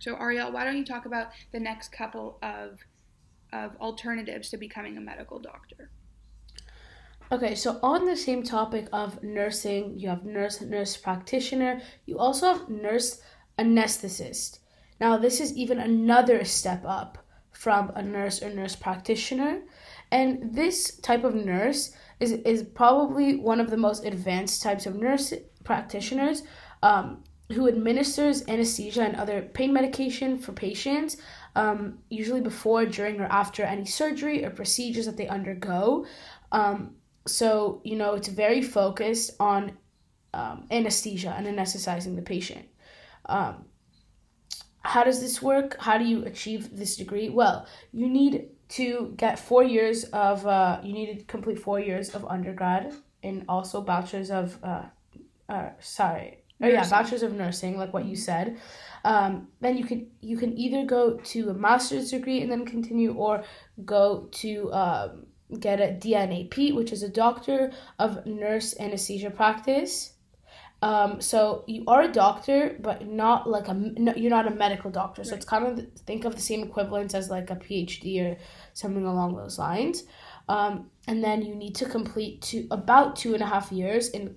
So 0.00 0.16
Ariel, 0.16 0.52
why 0.52 0.64
don't 0.64 0.76
you 0.76 0.84
talk 0.84 1.06
about 1.06 1.28
the 1.52 1.60
next 1.60 1.92
couple 1.92 2.38
of 2.42 2.78
of 3.52 3.74
alternatives 3.80 4.50
to 4.50 4.58
becoming 4.58 4.96
a 4.98 5.00
medical 5.00 5.38
doctor? 5.38 5.90
Okay, 7.30 7.54
so 7.54 7.78
on 7.82 8.06
the 8.06 8.16
same 8.16 8.42
topic 8.42 8.88
of 8.90 9.22
nursing, 9.22 9.98
you 9.98 10.08
have 10.08 10.24
nurse, 10.24 10.62
nurse 10.62 10.96
practitioner. 10.96 11.82
You 12.06 12.18
also 12.18 12.46
have 12.46 12.70
nurse 12.70 13.20
anesthetist. 13.58 14.60
Now, 14.98 15.18
this 15.18 15.38
is 15.38 15.54
even 15.54 15.78
another 15.78 16.44
step 16.44 16.84
up 16.86 17.18
from 17.52 17.92
a 17.94 18.02
nurse 18.02 18.42
or 18.42 18.48
nurse 18.48 18.76
practitioner. 18.76 19.60
And 20.10 20.54
this 20.54 20.96
type 21.00 21.22
of 21.22 21.34
nurse 21.34 21.92
is, 22.18 22.32
is 22.32 22.62
probably 22.62 23.36
one 23.36 23.60
of 23.60 23.68
the 23.68 23.76
most 23.76 24.06
advanced 24.06 24.62
types 24.62 24.86
of 24.86 24.96
nurse 24.96 25.34
practitioners 25.64 26.44
um, 26.82 27.24
who 27.52 27.68
administers 27.68 28.42
anesthesia 28.48 29.02
and 29.02 29.16
other 29.16 29.42
pain 29.42 29.72
medication 29.74 30.38
for 30.38 30.52
patients, 30.52 31.18
um, 31.56 31.98
usually 32.08 32.40
before, 32.40 32.86
during, 32.86 33.20
or 33.20 33.26
after 33.26 33.64
any 33.64 33.84
surgery 33.84 34.46
or 34.46 34.50
procedures 34.50 35.04
that 35.04 35.18
they 35.18 35.28
undergo. 35.28 36.06
Um, 36.52 36.94
so, 37.28 37.80
you 37.84 37.96
know, 37.96 38.14
it's 38.14 38.28
very 38.28 38.62
focused 38.62 39.32
on 39.38 39.72
um, 40.34 40.66
anesthesia 40.70 41.34
and 41.36 41.46
anesthetizing 41.46 42.16
the 42.16 42.22
patient. 42.22 42.66
Um, 43.26 43.66
how 44.82 45.04
does 45.04 45.20
this 45.20 45.42
work? 45.42 45.76
How 45.78 45.98
do 45.98 46.04
you 46.04 46.24
achieve 46.24 46.76
this 46.76 46.96
degree? 46.96 47.28
Well, 47.28 47.66
you 47.92 48.08
need 48.08 48.48
to 48.70 49.14
get 49.16 49.38
four 49.38 49.62
years 49.62 50.04
of, 50.04 50.46
uh, 50.46 50.80
you 50.82 50.92
need 50.92 51.18
to 51.18 51.24
complete 51.24 51.58
four 51.58 51.80
years 51.80 52.14
of 52.14 52.24
undergrad 52.24 52.94
and 53.22 53.44
also 53.48 53.80
bachelor's 53.80 54.30
of, 54.30 54.58
uh, 54.62 54.84
uh, 55.48 55.70
sorry, 55.80 56.44
oh 56.62 56.68
yeah, 56.68 56.88
bachelor's 56.88 57.22
of 57.22 57.32
nursing, 57.32 57.78
like 57.78 57.92
what 57.92 58.04
you 58.04 58.16
said. 58.16 58.58
Um, 59.04 59.48
then 59.60 59.76
you 59.78 59.84
can 59.84 60.10
you 60.20 60.36
can 60.36 60.58
either 60.58 60.84
go 60.84 61.16
to 61.16 61.50
a 61.50 61.54
master's 61.54 62.10
degree 62.10 62.42
and 62.42 62.50
then 62.50 62.66
continue, 62.66 63.14
or 63.14 63.44
go 63.84 64.28
to 64.32 64.72
um, 64.72 65.26
get 65.60 65.80
a 65.80 65.94
DNAP, 65.94 66.74
which 66.74 66.92
is 66.92 67.02
a 67.02 67.08
doctor 67.08 67.72
of 67.98 68.26
nurse 68.26 68.74
anesthesia 68.78 69.30
practice. 69.30 70.12
Um, 70.80 71.20
so 71.20 71.64
you 71.66 71.84
are 71.88 72.02
a 72.02 72.12
doctor, 72.12 72.76
but 72.80 73.06
not 73.06 73.48
like 73.48 73.66
a 73.68 73.74
no, 73.74 74.14
you're 74.14 74.30
not 74.30 74.46
a 74.46 74.54
medical 74.54 74.90
doctor. 74.90 75.24
So 75.24 75.30
right. 75.30 75.36
it's 75.38 75.46
kind 75.46 75.66
of 75.66 75.92
think 76.06 76.24
of 76.24 76.36
the 76.36 76.40
same 76.40 76.62
equivalence 76.62 77.14
as 77.14 77.30
like 77.30 77.50
a 77.50 77.56
PhD 77.56 78.24
or 78.24 78.38
something 78.74 79.04
along 79.04 79.36
those 79.36 79.58
lines. 79.58 80.04
Um, 80.48 80.90
and 81.08 81.22
then 81.22 81.42
you 81.42 81.54
need 81.54 81.74
to 81.76 81.86
complete 81.86 82.42
two 82.42 82.68
about 82.70 83.16
two 83.16 83.34
and 83.34 83.42
a 83.42 83.46
half 83.46 83.72
years 83.72 84.10
in 84.10 84.36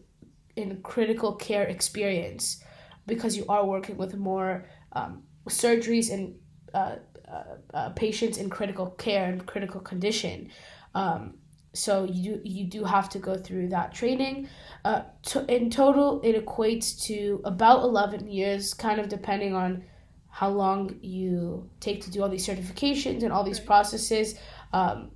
in 0.56 0.82
critical 0.82 1.36
care 1.36 1.64
experience 1.64 2.64
because 3.06 3.38
you 3.38 3.46
are 3.48 3.66
working 3.66 3.98
with 3.98 4.16
more 4.16 4.66
um, 4.94 5.24
surgeries 5.48 6.12
and 6.12 6.36
uh, 6.74 6.96
uh, 7.32 7.44
uh, 7.74 7.90
patients 7.92 8.38
in 8.38 8.50
critical 8.50 8.88
care 8.92 9.26
and 9.26 9.46
critical 9.46 9.80
condition. 9.80 10.50
Um, 10.94 11.36
so 11.74 12.04
you 12.04 12.36
do, 12.36 12.42
you 12.44 12.66
do 12.66 12.84
have 12.84 13.10
to 13.10 13.20
go 13.20 13.36
through 13.36 13.70
that 13.70 13.94
training. 13.94 14.50
Uh, 14.84 15.04
to, 15.24 15.46
in 15.54 15.70
total, 15.70 16.20
it 16.22 16.46
equates 16.46 17.02
to 17.04 17.42
about 17.46 17.84
11 17.84 18.28
years, 18.28 18.74
kind 18.74 19.00
of 19.00 19.08
depending 19.08 19.56
on 19.56 19.84
how 20.30 20.50
long 20.50 20.98
you 21.02 21.70
take 21.80 22.02
to 22.04 22.12
do 22.12 22.24
all 22.24 22.30
these 22.30 22.46
certifications 22.46 23.24
and 23.24 23.32
all 23.32 23.44
these 23.44 23.60
processes. 23.60 24.36
Um, 24.74 25.12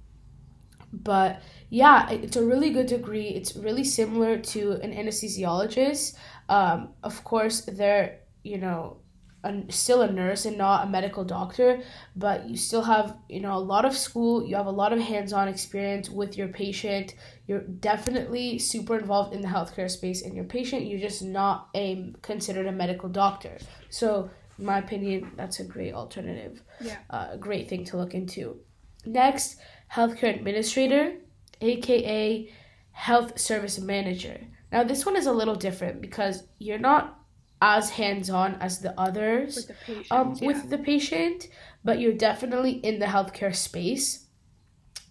but 0.92 1.42
yeah, 1.70 2.10
it's 2.10 2.38
a 2.38 2.46
really 2.46 2.70
good 2.70 2.88
degree. 2.88 3.30
It's 3.30 3.56
really 3.56 3.84
similar 3.84 4.38
to 4.38 4.74
an 4.74 4.94
anesthesiologist. 4.94 6.16
Um, 6.48 6.94
of 7.04 7.24
course, 7.24 7.62
they're 7.62 8.20
you 8.44 8.60
know 8.60 8.98
a, 9.46 9.72
still 9.72 10.02
a 10.02 10.12
nurse 10.12 10.46
and 10.46 10.58
not 10.58 10.86
a 10.86 10.90
medical 10.90 11.24
doctor, 11.24 11.82
but 12.16 12.50
you 12.50 12.58
still 12.58 12.82
have, 12.82 13.18
you 13.30 13.40
know, 13.40 13.56
a 13.56 13.60
lot 13.60 13.86
of 13.86 13.96
school, 13.96 14.46
you 14.46 14.56
have 14.56 14.66
a 14.66 14.72
lot 14.72 14.92
of 14.92 15.00
hands-on 15.00 15.48
experience 15.48 16.10
with 16.10 16.38
your 16.38 16.48
patient. 16.48 17.16
You're 17.48 17.62
definitely 17.62 18.60
super 18.60 18.98
involved 18.98 19.34
in 19.34 19.42
the 19.42 19.48
healthcare 19.48 19.90
space 19.90 20.24
and 20.24 20.36
your 20.36 20.46
patient, 20.46 20.88
you're 20.88 21.00
just 21.00 21.22
not 21.22 21.70
a 21.76 22.14
considered 22.22 22.68
a 22.68 22.72
medical 22.72 23.10
doctor. 23.10 23.58
So, 23.90 24.30
in 24.58 24.66
my 24.66 24.80
opinion, 24.80 25.32
that's 25.36 25.60
a 25.60 25.64
great 25.64 25.94
alternative. 25.94 26.62
Yeah. 26.82 26.98
Uh, 27.10 27.28
a 27.32 27.38
great 27.38 27.70
thing 27.70 27.86
to 27.86 27.98
look 27.98 28.14
into. 28.14 28.60
Next, 29.06 29.58
healthcare 29.92 30.36
administrator, 30.36 31.18
aka 31.62 32.50
health 32.92 33.40
service 33.40 33.80
manager. 33.80 34.40
Now, 34.72 34.84
this 34.84 35.06
one 35.06 35.16
is 35.16 35.28
a 35.28 35.32
little 35.32 35.56
different 35.56 36.02
because 36.02 36.44
you're 36.58 36.80
not 36.80 37.20
as 37.62 37.92
hands 37.92 38.30
on 38.30 38.56
as 38.56 38.80
the 38.80 39.00
others 39.00 39.56
with 39.56 39.68
the 39.68 39.74
patient. 39.86 40.12
um, 40.12 40.36
yeah. 40.40 40.48
with 40.48 40.70
the 40.70 40.78
patient, 40.78 41.48
but 41.84 42.00
you're 42.00 42.14
definitely 42.14 42.72
in 42.72 43.00
the 43.00 43.06
healthcare 43.06 43.56
space. 43.56 44.26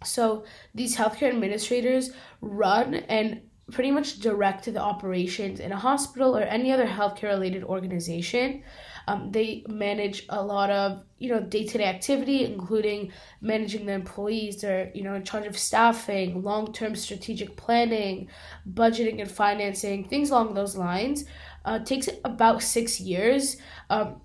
So 0.04 0.44
these 0.74 0.96
healthcare 0.96 1.30
administrators 1.30 2.10
run 2.40 2.94
and 2.94 3.42
pretty 3.72 3.90
much 3.90 4.20
direct 4.20 4.66
the 4.66 4.78
operations 4.78 5.58
in 5.58 5.72
a 5.72 5.76
hospital 5.76 6.36
or 6.36 6.42
any 6.42 6.70
other 6.70 6.86
healthcare 6.86 7.30
related 7.30 7.64
organization. 7.64 8.62
Um, 9.06 9.30
they 9.32 9.64
manage 9.68 10.24
a 10.30 10.42
lot 10.42 10.70
of 10.70 11.04
you 11.18 11.28
know 11.28 11.40
day 11.40 11.66
to 11.66 11.78
day 11.78 11.84
activity, 11.84 12.44
including 12.44 13.12
managing 13.40 13.86
the 13.86 13.92
employees. 13.92 14.62
They're 14.62 14.90
you 14.94 15.02
know 15.02 15.14
in 15.14 15.24
charge 15.24 15.46
of 15.46 15.58
staffing, 15.58 16.42
long 16.42 16.72
term 16.72 16.94
strategic 16.94 17.56
planning, 17.56 18.28
budgeting 18.70 19.20
and 19.20 19.30
financing, 19.30 20.04
things 20.04 20.30
along 20.30 20.54
those 20.54 20.76
lines. 20.76 21.24
Uh, 21.64 21.78
takes 21.78 22.08
about 22.24 22.62
six 22.62 23.00
years. 23.00 23.56
Um, 23.88 24.20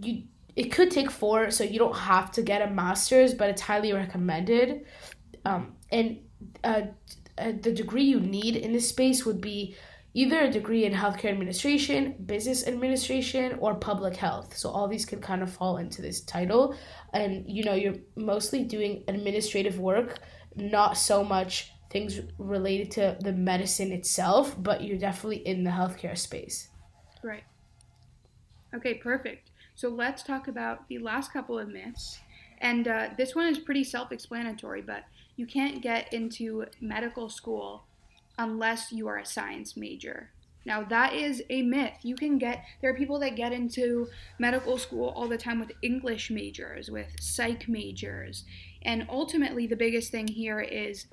you 0.00 0.24
it 0.56 0.70
could 0.70 0.90
take 0.90 1.10
four, 1.10 1.50
so 1.50 1.64
you 1.64 1.78
don't 1.78 1.96
have 1.96 2.30
to 2.32 2.42
get 2.42 2.62
a 2.62 2.70
master's, 2.70 3.34
but 3.34 3.50
it's 3.50 3.62
highly 3.62 3.92
recommended. 3.92 4.84
Um, 5.44 5.74
and 5.90 6.18
uh, 6.62 6.82
uh, 7.38 7.52
the 7.60 7.72
degree 7.72 8.04
you 8.04 8.20
need 8.20 8.56
in 8.56 8.72
this 8.72 8.88
space 8.88 9.26
would 9.26 9.40
be 9.40 9.74
either 10.14 10.42
a 10.42 10.50
degree 10.50 10.84
in 10.84 10.92
healthcare 10.92 11.30
administration, 11.30 12.14
business 12.24 12.68
administration, 12.68 13.56
or 13.58 13.74
public 13.74 14.14
health. 14.14 14.56
So 14.56 14.70
all 14.70 14.86
these 14.86 15.04
can 15.04 15.20
kind 15.20 15.42
of 15.42 15.52
fall 15.52 15.78
into 15.78 16.02
this 16.02 16.20
title. 16.20 16.76
And 17.12 17.44
you 17.48 17.64
know, 17.64 17.74
you're 17.74 17.96
mostly 18.14 18.62
doing 18.62 19.02
administrative 19.08 19.80
work, 19.80 20.20
not 20.54 20.96
so 20.96 21.24
much 21.24 21.72
things 21.94 22.20
related 22.38 22.90
to 22.90 23.16
the 23.20 23.32
medicine 23.32 23.92
itself, 23.92 24.56
but 24.60 24.82
you're 24.82 24.98
definitely 24.98 25.46
in 25.46 25.62
the 25.62 25.70
healthcare 25.70 26.18
space. 26.18 26.68
Right. 27.22 27.44
Okay, 28.74 28.94
perfect. 28.94 29.52
So 29.76 29.88
let's 29.88 30.24
talk 30.24 30.48
about 30.48 30.88
the 30.88 30.98
last 30.98 31.32
couple 31.32 31.56
of 31.56 31.68
myths. 31.68 32.18
And 32.58 32.88
uh, 32.88 33.10
this 33.16 33.36
one 33.36 33.46
is 33.46 33.60
pretty 33.60 33.84
self 33.84 34.10
explanatory, 34.10 34.82
but 34.82 35.04
you 35.36 35.46
can't 35.46 35.80
get 35.80 36.12
into 36.12 36.64
medical 36.80 37.28
school 37.28 37.84
unless 38.38 38.90
you 38.90 39.06
are 39.06 39.18
a 39.18 39.26
science 39.26 39.76
major. 39.76 40.30
Now, 40.66 40.82
that 40.84 41.12
is 41.12 41.42
a 41.50 41.62
myth. 41.62 41.98
You 42.02 42.16
can 42.16 42.38
get, 42.38 42.64
there 42.80 42.90
are 42.90 42.96
people 42.96 43.18
that 43.20 43.36
get 43.36 43.52
into 43.52 44.08
medical 44.38 44.78
school 44.78 45.12
all 45.14 45.28
the 45.28 45.36
time 45.36 45.60
with 45.60 45.72
English 45.82 46.30
majors, 46.30 46.90
with 46.90 47.08
psych 47.20 47.68
majors. 47.68 48.44
And 48.84 49.06
ultimately, 49.08 49.66
the 49.66 49.76
biggest 49.76 50.10
thing 50.10 50.28
here 50.28 50.60
is, 50.60 51.06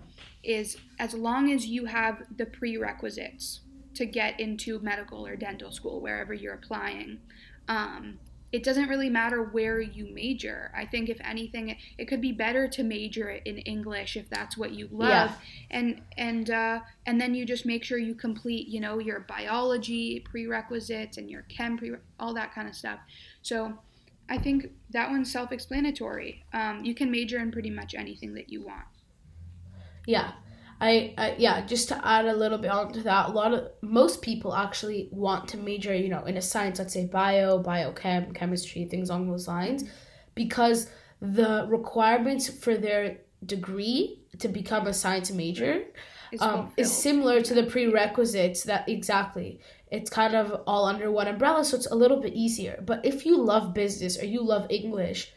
is 0.44 0.78
as 1.00 1.14
long 1.14 1.52
as 1.52 1.66
you 1.68 1.86
have 1.86 2.24
the 2.36 2.46
prerequisites 2.46 3.62
to 3.94 4.06
get 4.06 4.40
into 4.40 4.80
medical 4.80 5.26
or 5.26 5.36
dental 5.36 5.72
school, 5.72 6.02
wherever 6.02 6.34
you're 6.34 6.54
applying, 6.54 7.20
um, 7.68 8.20
it 8.52 8.64
doesn't 8.64 8.90
really 8.90 9.10
matter 9.10 9.42
where 9.42 9.80
you 9.80 10.14
major. 10.14 10.72
I 10.76 10.86
think 10.86 11.08
if 11.08 11.22
anything, 11.24 11.78
it 11.98 12.06
could 12.10 12.20
be 12.20 12.34
better 12.34 12.68
to 12.68 12.84
major 12.84 13.30
in 13.30 13.60
English 13.60 14.18
if 14.18 14.30
that's 14.30 14.58
what 14.58 14.72
you 14.72 14.90
love, 14.92 15.10
Yeah. 15.10 15.36
and 15.70 16.02
and 16.18 16.50
uh, 16.50 16.80
and 17.06 17.22
then 17.22 17.34
you 17.34 17.46
just 17.46 17.66
make 17.66 17.86
sure 17.86 17.98
you 17.98 18.14
complete, 18.14 18.68
you 18.68 18.82
know, 18.82 19.00
your 19.00 19.22
biology 19.22 20.20
prerequisites 20.20 21.18
and 21.18 21.30
your 21.30 21.44
chem 21.44 21.78
pre, 21.78 21.94
all 22.20 22.34
that 22.34 22.54
kind 22.54 22.68
of 22.68 22.76
stuff. 22.76 23.00
So. 23.42 23.80
I 24.32 24.38
think 24.38 24.72
that 24.92 25.10
one's 25.10 25.30
self-explanatory. 25.32 26.46
Um, 26.54 26.86
you 26.86 26.96
can 26.96 27.12
major 27.12 27.38
in 27.40 27.52
pretty 27.52 27.70
much 27.70 27.94
anything 27.94 28.34
that 28.36 28.50
you 28.50 28.66
want. 28.66 28.88
Yeah. 30.08 30.32
I, 30.80 31.14
I 31.18 31.36
yeah, 31.38 31.66
just 31.66 31.90
to 31.90 32.08
add 32.08 32.26
a 32.26 32.34
little 32.34 32.58
bit 32.58 32.72
onto 32.72 33.04
that, 33.04 33.30
a 33.30 33.32
lot 33.32 33.54
of 33.54 33.68
most 33.82 34.22
people 34.22 34.56
actually 34.56 35.10
want 35.12 35.50
to 35.50 35.58
major, 35.58 35.94
you 35.94 36.10
know, 36.10 36.24
in 36.24 36.38
a 36.38 36.42
science, 36.42 36.80
let's 36.80 36.94
say 36.94 37.06
bio, 37.06 37.62
biochem, 37.62 38.34
chemistry, 38.34 38.86
things 38.86 39.10
along 39.10 39.30
those 39.30 39.48
lines, 39.48 39.84
because 40.34 40.90
the 41.20 41.68
requirements 41.70 42.50
for 42.50 42.78
their 42.78 43.18
degree 43.46 44.22
to 44.40 44.48
become 44.48 44.88
a 44.88 44.94
science 44.94 45.30
major 45.30 45.84
um, 46.40 46.72
is 46.78 46.92
similar 46.92 47.42
to 47.42 47.54
the 47.54 47.64
prerequisites 47.64 48.64
that 48.64 48.88
exactly 48.88 49.60
it's 49.92 50.10
kind 50.10 50.36
of 50.36 50.62
all 50.66 50.86
under 50.86 51.12
one 51.12 51.28
umbrella 51.28 51.64
so 51.66 51.76
it's 51.76 51.92
a 51.92 51.96
little 51.96 52.22
bit 52.22 52.34
easier. 52.34 52.82
But 52.86 53.06
if 53.06 53.26
you 53.26 53.38
love 53.38 53.74
business 53.74 54.18
or 54.22 54.26
you 54.26 54.42
love 54.42 54.66
english 54.70 55.32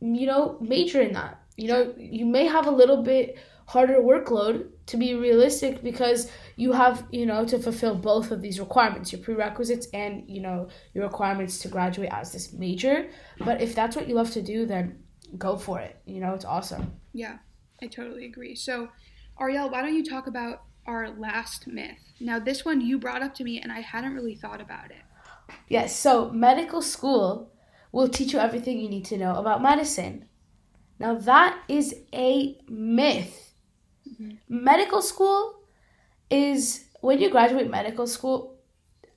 you 0.00 0.26
know 0.26 0.58
major 0.60 1.00
in 1.00 1.12
that. 1.14 1.40
You 1.56 1.68
know 1.68 1.94
you 1.98 2.26
may 2.26 2.46
have 2.46 2.66
a 2.66 2.70
little 2.70 3.02
bit 3.02 3.38
harder 3.66 4.00
workload 4.00 4.68
to 4.86 4.96
be 4.96 5.14
realistic 5.14 5.82
because 5.82 6.30
you 6.54 6.72
have 6.72 7.04
you 7.10 7.26
know 7.26 7.44
to 7.46 7.58
fulfill 7.58 7.94
both 7.94 8.30
of 8.30 8.40
these 8.40 8.60
requirements 8.60 9.10
your 9.10 9.20
prerequisites 9.20 9.88
and 9.92 10.22
you 10.28 10.40
know 10.40 10.68
your 10.94 11.04
requirements 11.04 11.58
to 11.60 11.68
graduate 11.68 12.10
as 12.12 12.32
this 12.32 12.52
major. 12.52 13.08
But 13.38 13.60
if 13.60 13.74
that's 13.74 13.96
what 13.96 14.08
you 14.08 14.14
love 14.14 14.30
to 14.32 14.42
do 14.42 14.66
then 14.66 15.02
go 15.38 15.56
for 15.56 15.80
it. 15.80 15.96
You 16.04 16.20
know 16.20 16.34
it's 16.34 16.44
awesome. 16.44 16.92
Yeah, 17.12 17.38
I 17.82 17.86
totally 17.86 18.26
agree. 18.26 18.54
So, 18.54 18.88
Ariel, 19.40 19.70
why 19.70 19.82
don't 19.82 19.94
you 19.94 20.04
talk 20.04 20.26
about 20.26 20.62
our 20.86 21.10
last 21.10 21.66
myth? 21.66 22.12
Now, 22.20 22.38
this 22.38 22.64
one 22.64 22.80
you 22.80 22.98
brought 22.98 23.22
up 23.22 23.34
to 23.34 23.44
me, 23.44 23.60
and 23.60 23.72
I 23.72 23.80
hadn't 23.80 24.14
really 24.14 24.34
thought 24.34 24.60
about 24.60 24.90
it. 24.90 25.54
Yes, 25.68 25.96
so 25.96 26.30
medical 26.30 26.82
school 26.82 27.52
will 27.92 28.08
teach 28.08 28.32
you 28.32 28.38
everything 28.38 28.78
you 28.78 28.88
need 28.88 29.04
to 29.06 29.16
know 29.16 29.34
about 29.36 29.62
medicine. 29.62 30.26
Now, 30.98 31.14
that 31.14 31.62
is 31.68 31.94
a 32.14 32.58
myth. 32.68 33.54
Mm-hmm. 34.08 34.36
Medical 34.48 35.02
school 35.02 35.60
is 36.30 36.84
when 37.00 37.20
you 37.20 37.30
graduate 37.30 37.70
medical 37.70 38.06
school, 38.06 38.58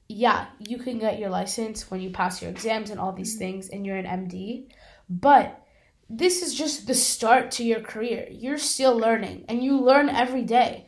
yeah, 0.08 0.48
you 0.60 0.78
can 0.78 1.00
get 1.00 1.20
your 1.20 1.30
license 1.30 1.90
when 1.90 2.02
you 2.02 2.10
pass 2.10 2.42
your 2.42 2.52
exams 2.52 2.90
and 2.90 3.00
all 3.00 3.14
these 3.14 3.34
mm-hmm. 3.34 3.40
things 3.40 3.70
and 3.70 3.86
you're 3.86 3.98
an 3.98 4.06
MD, 4.06 4.68
but 5.10 5.64
this 6.10 6.42
is 6.42 6.56
just 6.56 6.88
the 6.88 6.96
start 6.96 7.52
to 7.52 7.64
your 7.64 7.82
career. 7.82 8.28
You're 8.32 8.58
still 8.58 8.98
learning 8.98 9.46
and 9.48 9.64
you 9.64 9.80
learn 9.80 10.10
every 10.10 10.42
day. 10.42 10.88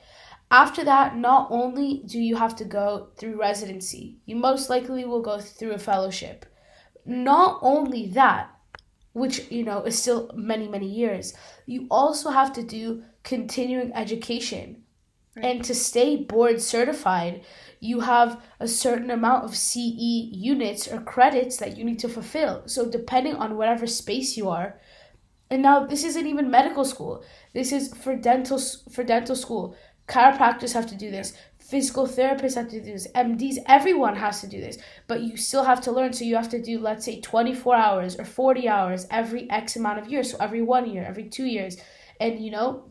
After 0.52 0.84
that, 0.84 1.16
not 1.16 1.48
only 1.50 2.04
do 2.06 2.20
you 2.20 2.36
have 2.36 2.58
to 2.58 2.66
go 2.66 3.08
through 3.16 3.40
residency, 3.40 4.18
you 4.26 4.36
most 4.36 4.70
likely 4.70 5.06
will 5.06 5.22
go 5.22 5.40
through 5.40 5.72
a 5.72 5.78
fellowship. 5.78 6.46
Not 7.06 7.60
only 7.62 8.08
that, 8.08 8.50
which 9.14 9.50
you 9.50 9.64
know 9.64 9.84
is 9.84 9.98
still 9.98 10.30
many 10.36 10.68
many 10.68 10.88
years, 10.88 11.34
you 11.66 11.88
also 11.90 12.32
have 12.32 12.52
to 12.54 12.64
do 12.64 13.04
continuing 13.24 13.94
education. 13.94 14.84
And 15.38 15.64
to 15.64 15.74
stay 15.74 16.18
board 16.18 16.62
certified, 16.62 17.46
you 17.80 18.02
have 18.02 18.44
a 18.60 18.68
certain 18.68 19.10
amount 19.10 19.46
of 19.46 19.56
CE 19.56 20.28
units 20.34 20.90
or 20.90 21.00
credits 21.00 21.56
that 21.58 21.78
you 21.78 21.86
need 21.86 22.00
to 22.00 22.10
fulfill. 22.10 22.64
So 22.66 22.90
depending 22.92 23.36
on 23.36 23.56
whatever 23.56 23.88
space 23.88 24.36
you 24.36 24.50
are, 24.50 24.82
and 25.52 25.62
now 25.62 25.86
this 25.86 26.06
isn't 26.06 26.28
even 26.28 26.50
medical 26.50 26.86
school. 26.86 27.24
This 27.54 27.74
is 27.74 27.94
for 27.94 28.16
dental 28.16 28.58
for 28.92 29.04
dental 29.04 29.36
school. 29.36 29.76
Chiropractors 30.12 30.74
have 30.74 30.88
to 30.88 30.96
do 30.96 31.10
this. 31.10 31.34
Physical 31.58 32.06
therapists 32.06 32.56
have 32.56 32.68
to 32.70 32.82
do 32.82 32.92
this. 32.92 33.08
MDs, 33.16 33.60
everyone 33.66 34.18
has 34.18 34.42
to 34.42 34.48
do 34.48 34.60
this. 34.60 34.78
But 35.08 35.22
you 35.22 35.38
still 35.38 35.64
have 35.64 35.80
to 35.82 35.92
learn. 35.92 36.12
So 36.12 36.26
you 36.26 36.36
have 36.36 36.50
to 36.50 36.62
do, 36.62 36.80
let's 36.80 37.06
say, 37.06 37.22
24 37.22 37.76
hours 37.76 38.20
or 38.20 38.26
40 38.26 38.68
hours 38.68 39.08
every 39.10 39.50
X 39.50 39.78
amount 39.78 40.00
of 40.00 40.10
years. 40.10 40.32
So 40.32 40.38
every 40.42 40.62
one 40.62 40.90
year, 40.90 41.06
every 41.08 41.30
two 41.30 41.46
years. 41.46 41.78
And, 42.20 42.44
you 42.44 42.52
know, 42.52 42.90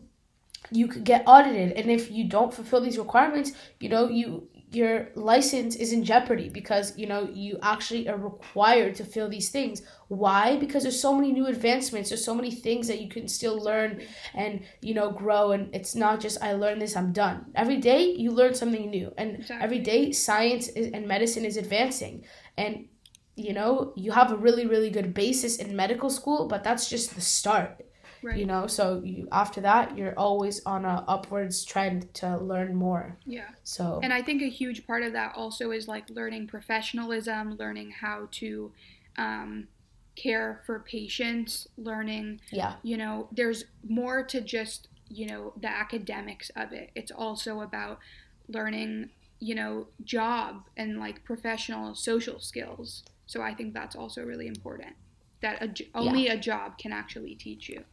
you 0.71 0.87
could 0.87 1.03
get 1.03 1.23
audited. 1.27 1.73
And 1.73 1.91
if 1.91 2.09
you 2.09 2.27
don't 2.27 2.51
fulfill 2.51 2.81
these 2.81 2.97
requirements, 2.97 3.51
you 3.79 3.89
know, 3.89 4.09
you 4.09 4.47
your 4.71 5.09
license 5.15 5.75
is 5.75 5.91
in 5.91 6.03
jeopardy 6.05 6.47
because 6.49 6.97
you 6.97 7.05
know 7.05 7.29
you 7.33 7.59
actually 7.61 8.07
are 8.07 8.17
required 8.17 8.95
to 8.95 9.03
fill 9.03 9.29
these 9.29 9.49
things. 9.49 9.81
Why? 10.07 10.57
Because 10.57 10.83
there's 10.83 10.99
so 11.01 11.13
many 11.13 11.31
new 11.31 11.47
advancements. 11.47 12.09
There's 12.09 12.23
so 12.23 12.33
many 12.35 12.51
things 12.51 12.87
that 12.87 13.01
you 13.01 13.09
can 13.09 13.27
still 13.27 13.57
learn 13.61 14.01
and 14.33 14.63
you 14.81 14.93
know 14.93 15.11
grow. 15.11 15.51
And 15.51 15.73
it's 15.75 15.95
not 15.95 16.19
just 16.21 16.41
i 16.41 16.53
learned 16.53 16.81
this 16.81 16.95
i'm 16.95 17.11
done. 17.11 17.51
Every 17.55 17.77
day 17.77 18.03
you 18.15 18.31
learn 18.31 18.53
something 18.53 18.89
new. 18.89 19.13
And 19.17 19.39
Exactly. 19.39 19.63
every 19.63 19.79
day 19.79 20.11
science 20.11 20.69
is, 20.69 20.91
and 20.93 21.07
medicine 21.07 21.45
is 21.45 21.57
advancing. 21.57 22.25
And 22.57 22.87
you 23.35 23.53
know 23.53 23.93
you 23.95 24.11
have 24.11 24.31
a 24.31 24.35
really 24.35 24.65
really 24.65 24.89
good 24.89 25.13
basis 25.13 25.55
in 25.57 25.73
medical 25.75 26.09
school 26.09 26.47
but 26.49 26.63
that's 26.63 26.89
just 26.89 27.15
the 27.15 27.21
start 27.21 27.85
Right. 28.23 28.37
you 28.37 28.45
know 28.45 28.67
so 28.67 29.01
you 29.03 29.27
after 29.31 29.61
that 29.61 29.97
you're 29.97 30.13
always 30.17 30.63
on 30.65 30.85
a 30.85 31.03
upwards 31.07 31.65
trend 31.65 32.13
to 32.15 32.37
learn 32.37 32.75
more 32.75 33.17
Yeah. 33.25 33.49
so 33.63 33.99
And 34.03 34.13
I 34.13 34.21
think 34.21 34.41
a 34.41 34.49
huge 34.49 34.85
part 34.85 35.03
of 35.03 35.13
that 35.13 35.33
also 35.35 35.71
is 35.71 35.87
like 35.87 36.09
learning 36.09 36.47
professionalism, 36.47 37.57
learning 37.57 37.91
how 37.91 38.27
to 38.31 38.71
um, 39.17 39.67
care 40.15 40.61
for 40.65 40.79
patients, 40.79 41.67
learning 41.77 42.41
yeah 42.51 42.75
you 42.83 42.97
know, 42.97 43.27
there's 43.31 43.65
more 43.87 44.23
to 44.23 44.41
just, 44.41 44.87
you 45.07 45.27
know, 45.27 45.53
the 45.59 45.69
academics 45.69 46.49
of 46.55 46.71
it. 46.73 46.91
It's 46.95 47.11
also 47.11 47.61
about 47.61 47.99
learning, 48.47 49.09
you 49.39 49.55
know, 49.55 49.87
job 50.03 50.63
and 50.77 50.99
like 50.99 51.23
professional 51.23 51.95
social 51.95 52.39
skills. 52.39 53.03
So 53.27 53.41
I 53.41 53.53
think 53.53 53.73
that's 53.73 53.95
also 53.95 54.23
really 54.23 54.47
important 54.47 54.95
that 55.41 55.61
a, 55.61 55.73
only 55.97 56.27
a 56.27 56.37
job 56.37 56.77
can 56.77 56.91
actually 56.91 57.35
teach 57.35 57.69
you. 57.69 57.83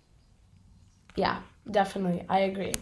Yeah 1.18 1.40
definitely 1.70 2.24
i 2.28 2.40
agree 2.40 2.72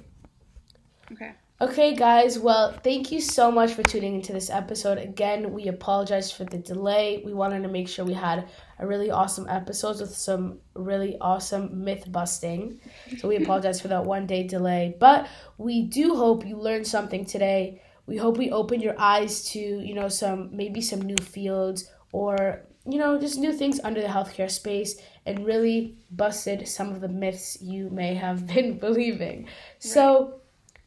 Okay. 1.13 1.33
Okay, 1.59 1.95
guys. 1.95 2.39
Well, 2.39 2.73
thank 2.85 3.11
you 3.11 3.21
so 3.21 3.51
much 3.51 3.73
for 3.73 3.83
tuning 3.83 4.17
into 4.17 4.35
this 4.35 4.51
episode. 4.51 4.99
Again, 4.99 5.55
we 5.55 5.69
apologize 5.69 6.31
for 6.31 6.45
the 6.45 6.59
delay. 6.59 7.23
We 7.25 7.33
wanted 7.33 7.63
to 7.63 7.69
make 7.69 7.89
sure 7.89 8.05
we 8.05 8.13
had 8.13 8.49
a 8.79 8.87
really 8.87 9.11
awesome 9.11 9.49
episode 9.49 9.99
with 10.01 10.15
some 10.15 10.59
really 10.75 11.17
awesome 11.19 11.83
myth 11.83 12.13
busting. 12.13 12.79
So 13.19 13.29
we 13.29 13.37
apologize 13.43 13.81
for 13.81 13.89
that 13.89 14.05
one 14.05 14.27
day 14.27 14.47
delay. 14.47 14.97
But 15.01 15.29
we 15.57 15.85
do 15.85 16.15
hope 16.15 16.45
you 16.45 16.59
learned 16.59 16.87
something 16.87 17.25
today. 17.25 17.81
We 18.05 18.19
hope 18.19 18.37
we 18.37 18.51
opened 18.51 18.83
your 18.83 19.01
eyes 19.01 19.49
to, 19.53 19.59
you 19.59 19.95
know, 19.95 20.09
some 20.09 20.55
maybe 20.55 20.83
some 20.83 21.01
new 21.01 21.17
fields 21.17 21.91
or, 22.13 22.67
you 22.89 22.99
know, 22.99 23.19
just 23.19 23.39
new 23.39 23.53
things 23.53 23.81
under 23.83 24.01
the 24.01 24.09
healthcare 24.09 24.51
space 24.51 25.01
and 25.25 25.45
really 25.45 25.97
busted 26.11 26.67
some 26.69 26.91
of 26.91 27.01
the 27.01 27.09
myths 27.09 27.61
you 27.61 27.91
may 27.91 28.15
have 28.15 28.47
been 28.55 28.79
believing. 28.79 29.45
Right. 29.45 29.51
So 29.79 30.41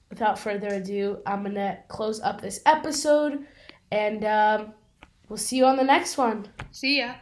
without 0.09 0.39
further 0.39 0.67
ado, 0.67 1.19
I'm 1.25 1.43
going 1.43 1.55
to 1.55 1.77
close 1.87 2.19
up 2.21 2.41
this 2.41 2.61
episode 2.65 3.45
and 3.91 4.23
um, 4.23 4.73
we'll 5.27 5.37
see 5.37 5.57
you 5.57 5.65
on 5.65 5.77
the 5.77 5.83
next 5.83 6.17
one. 6.17 6.47
See 6.71 6.99
ya. 6.99 7.13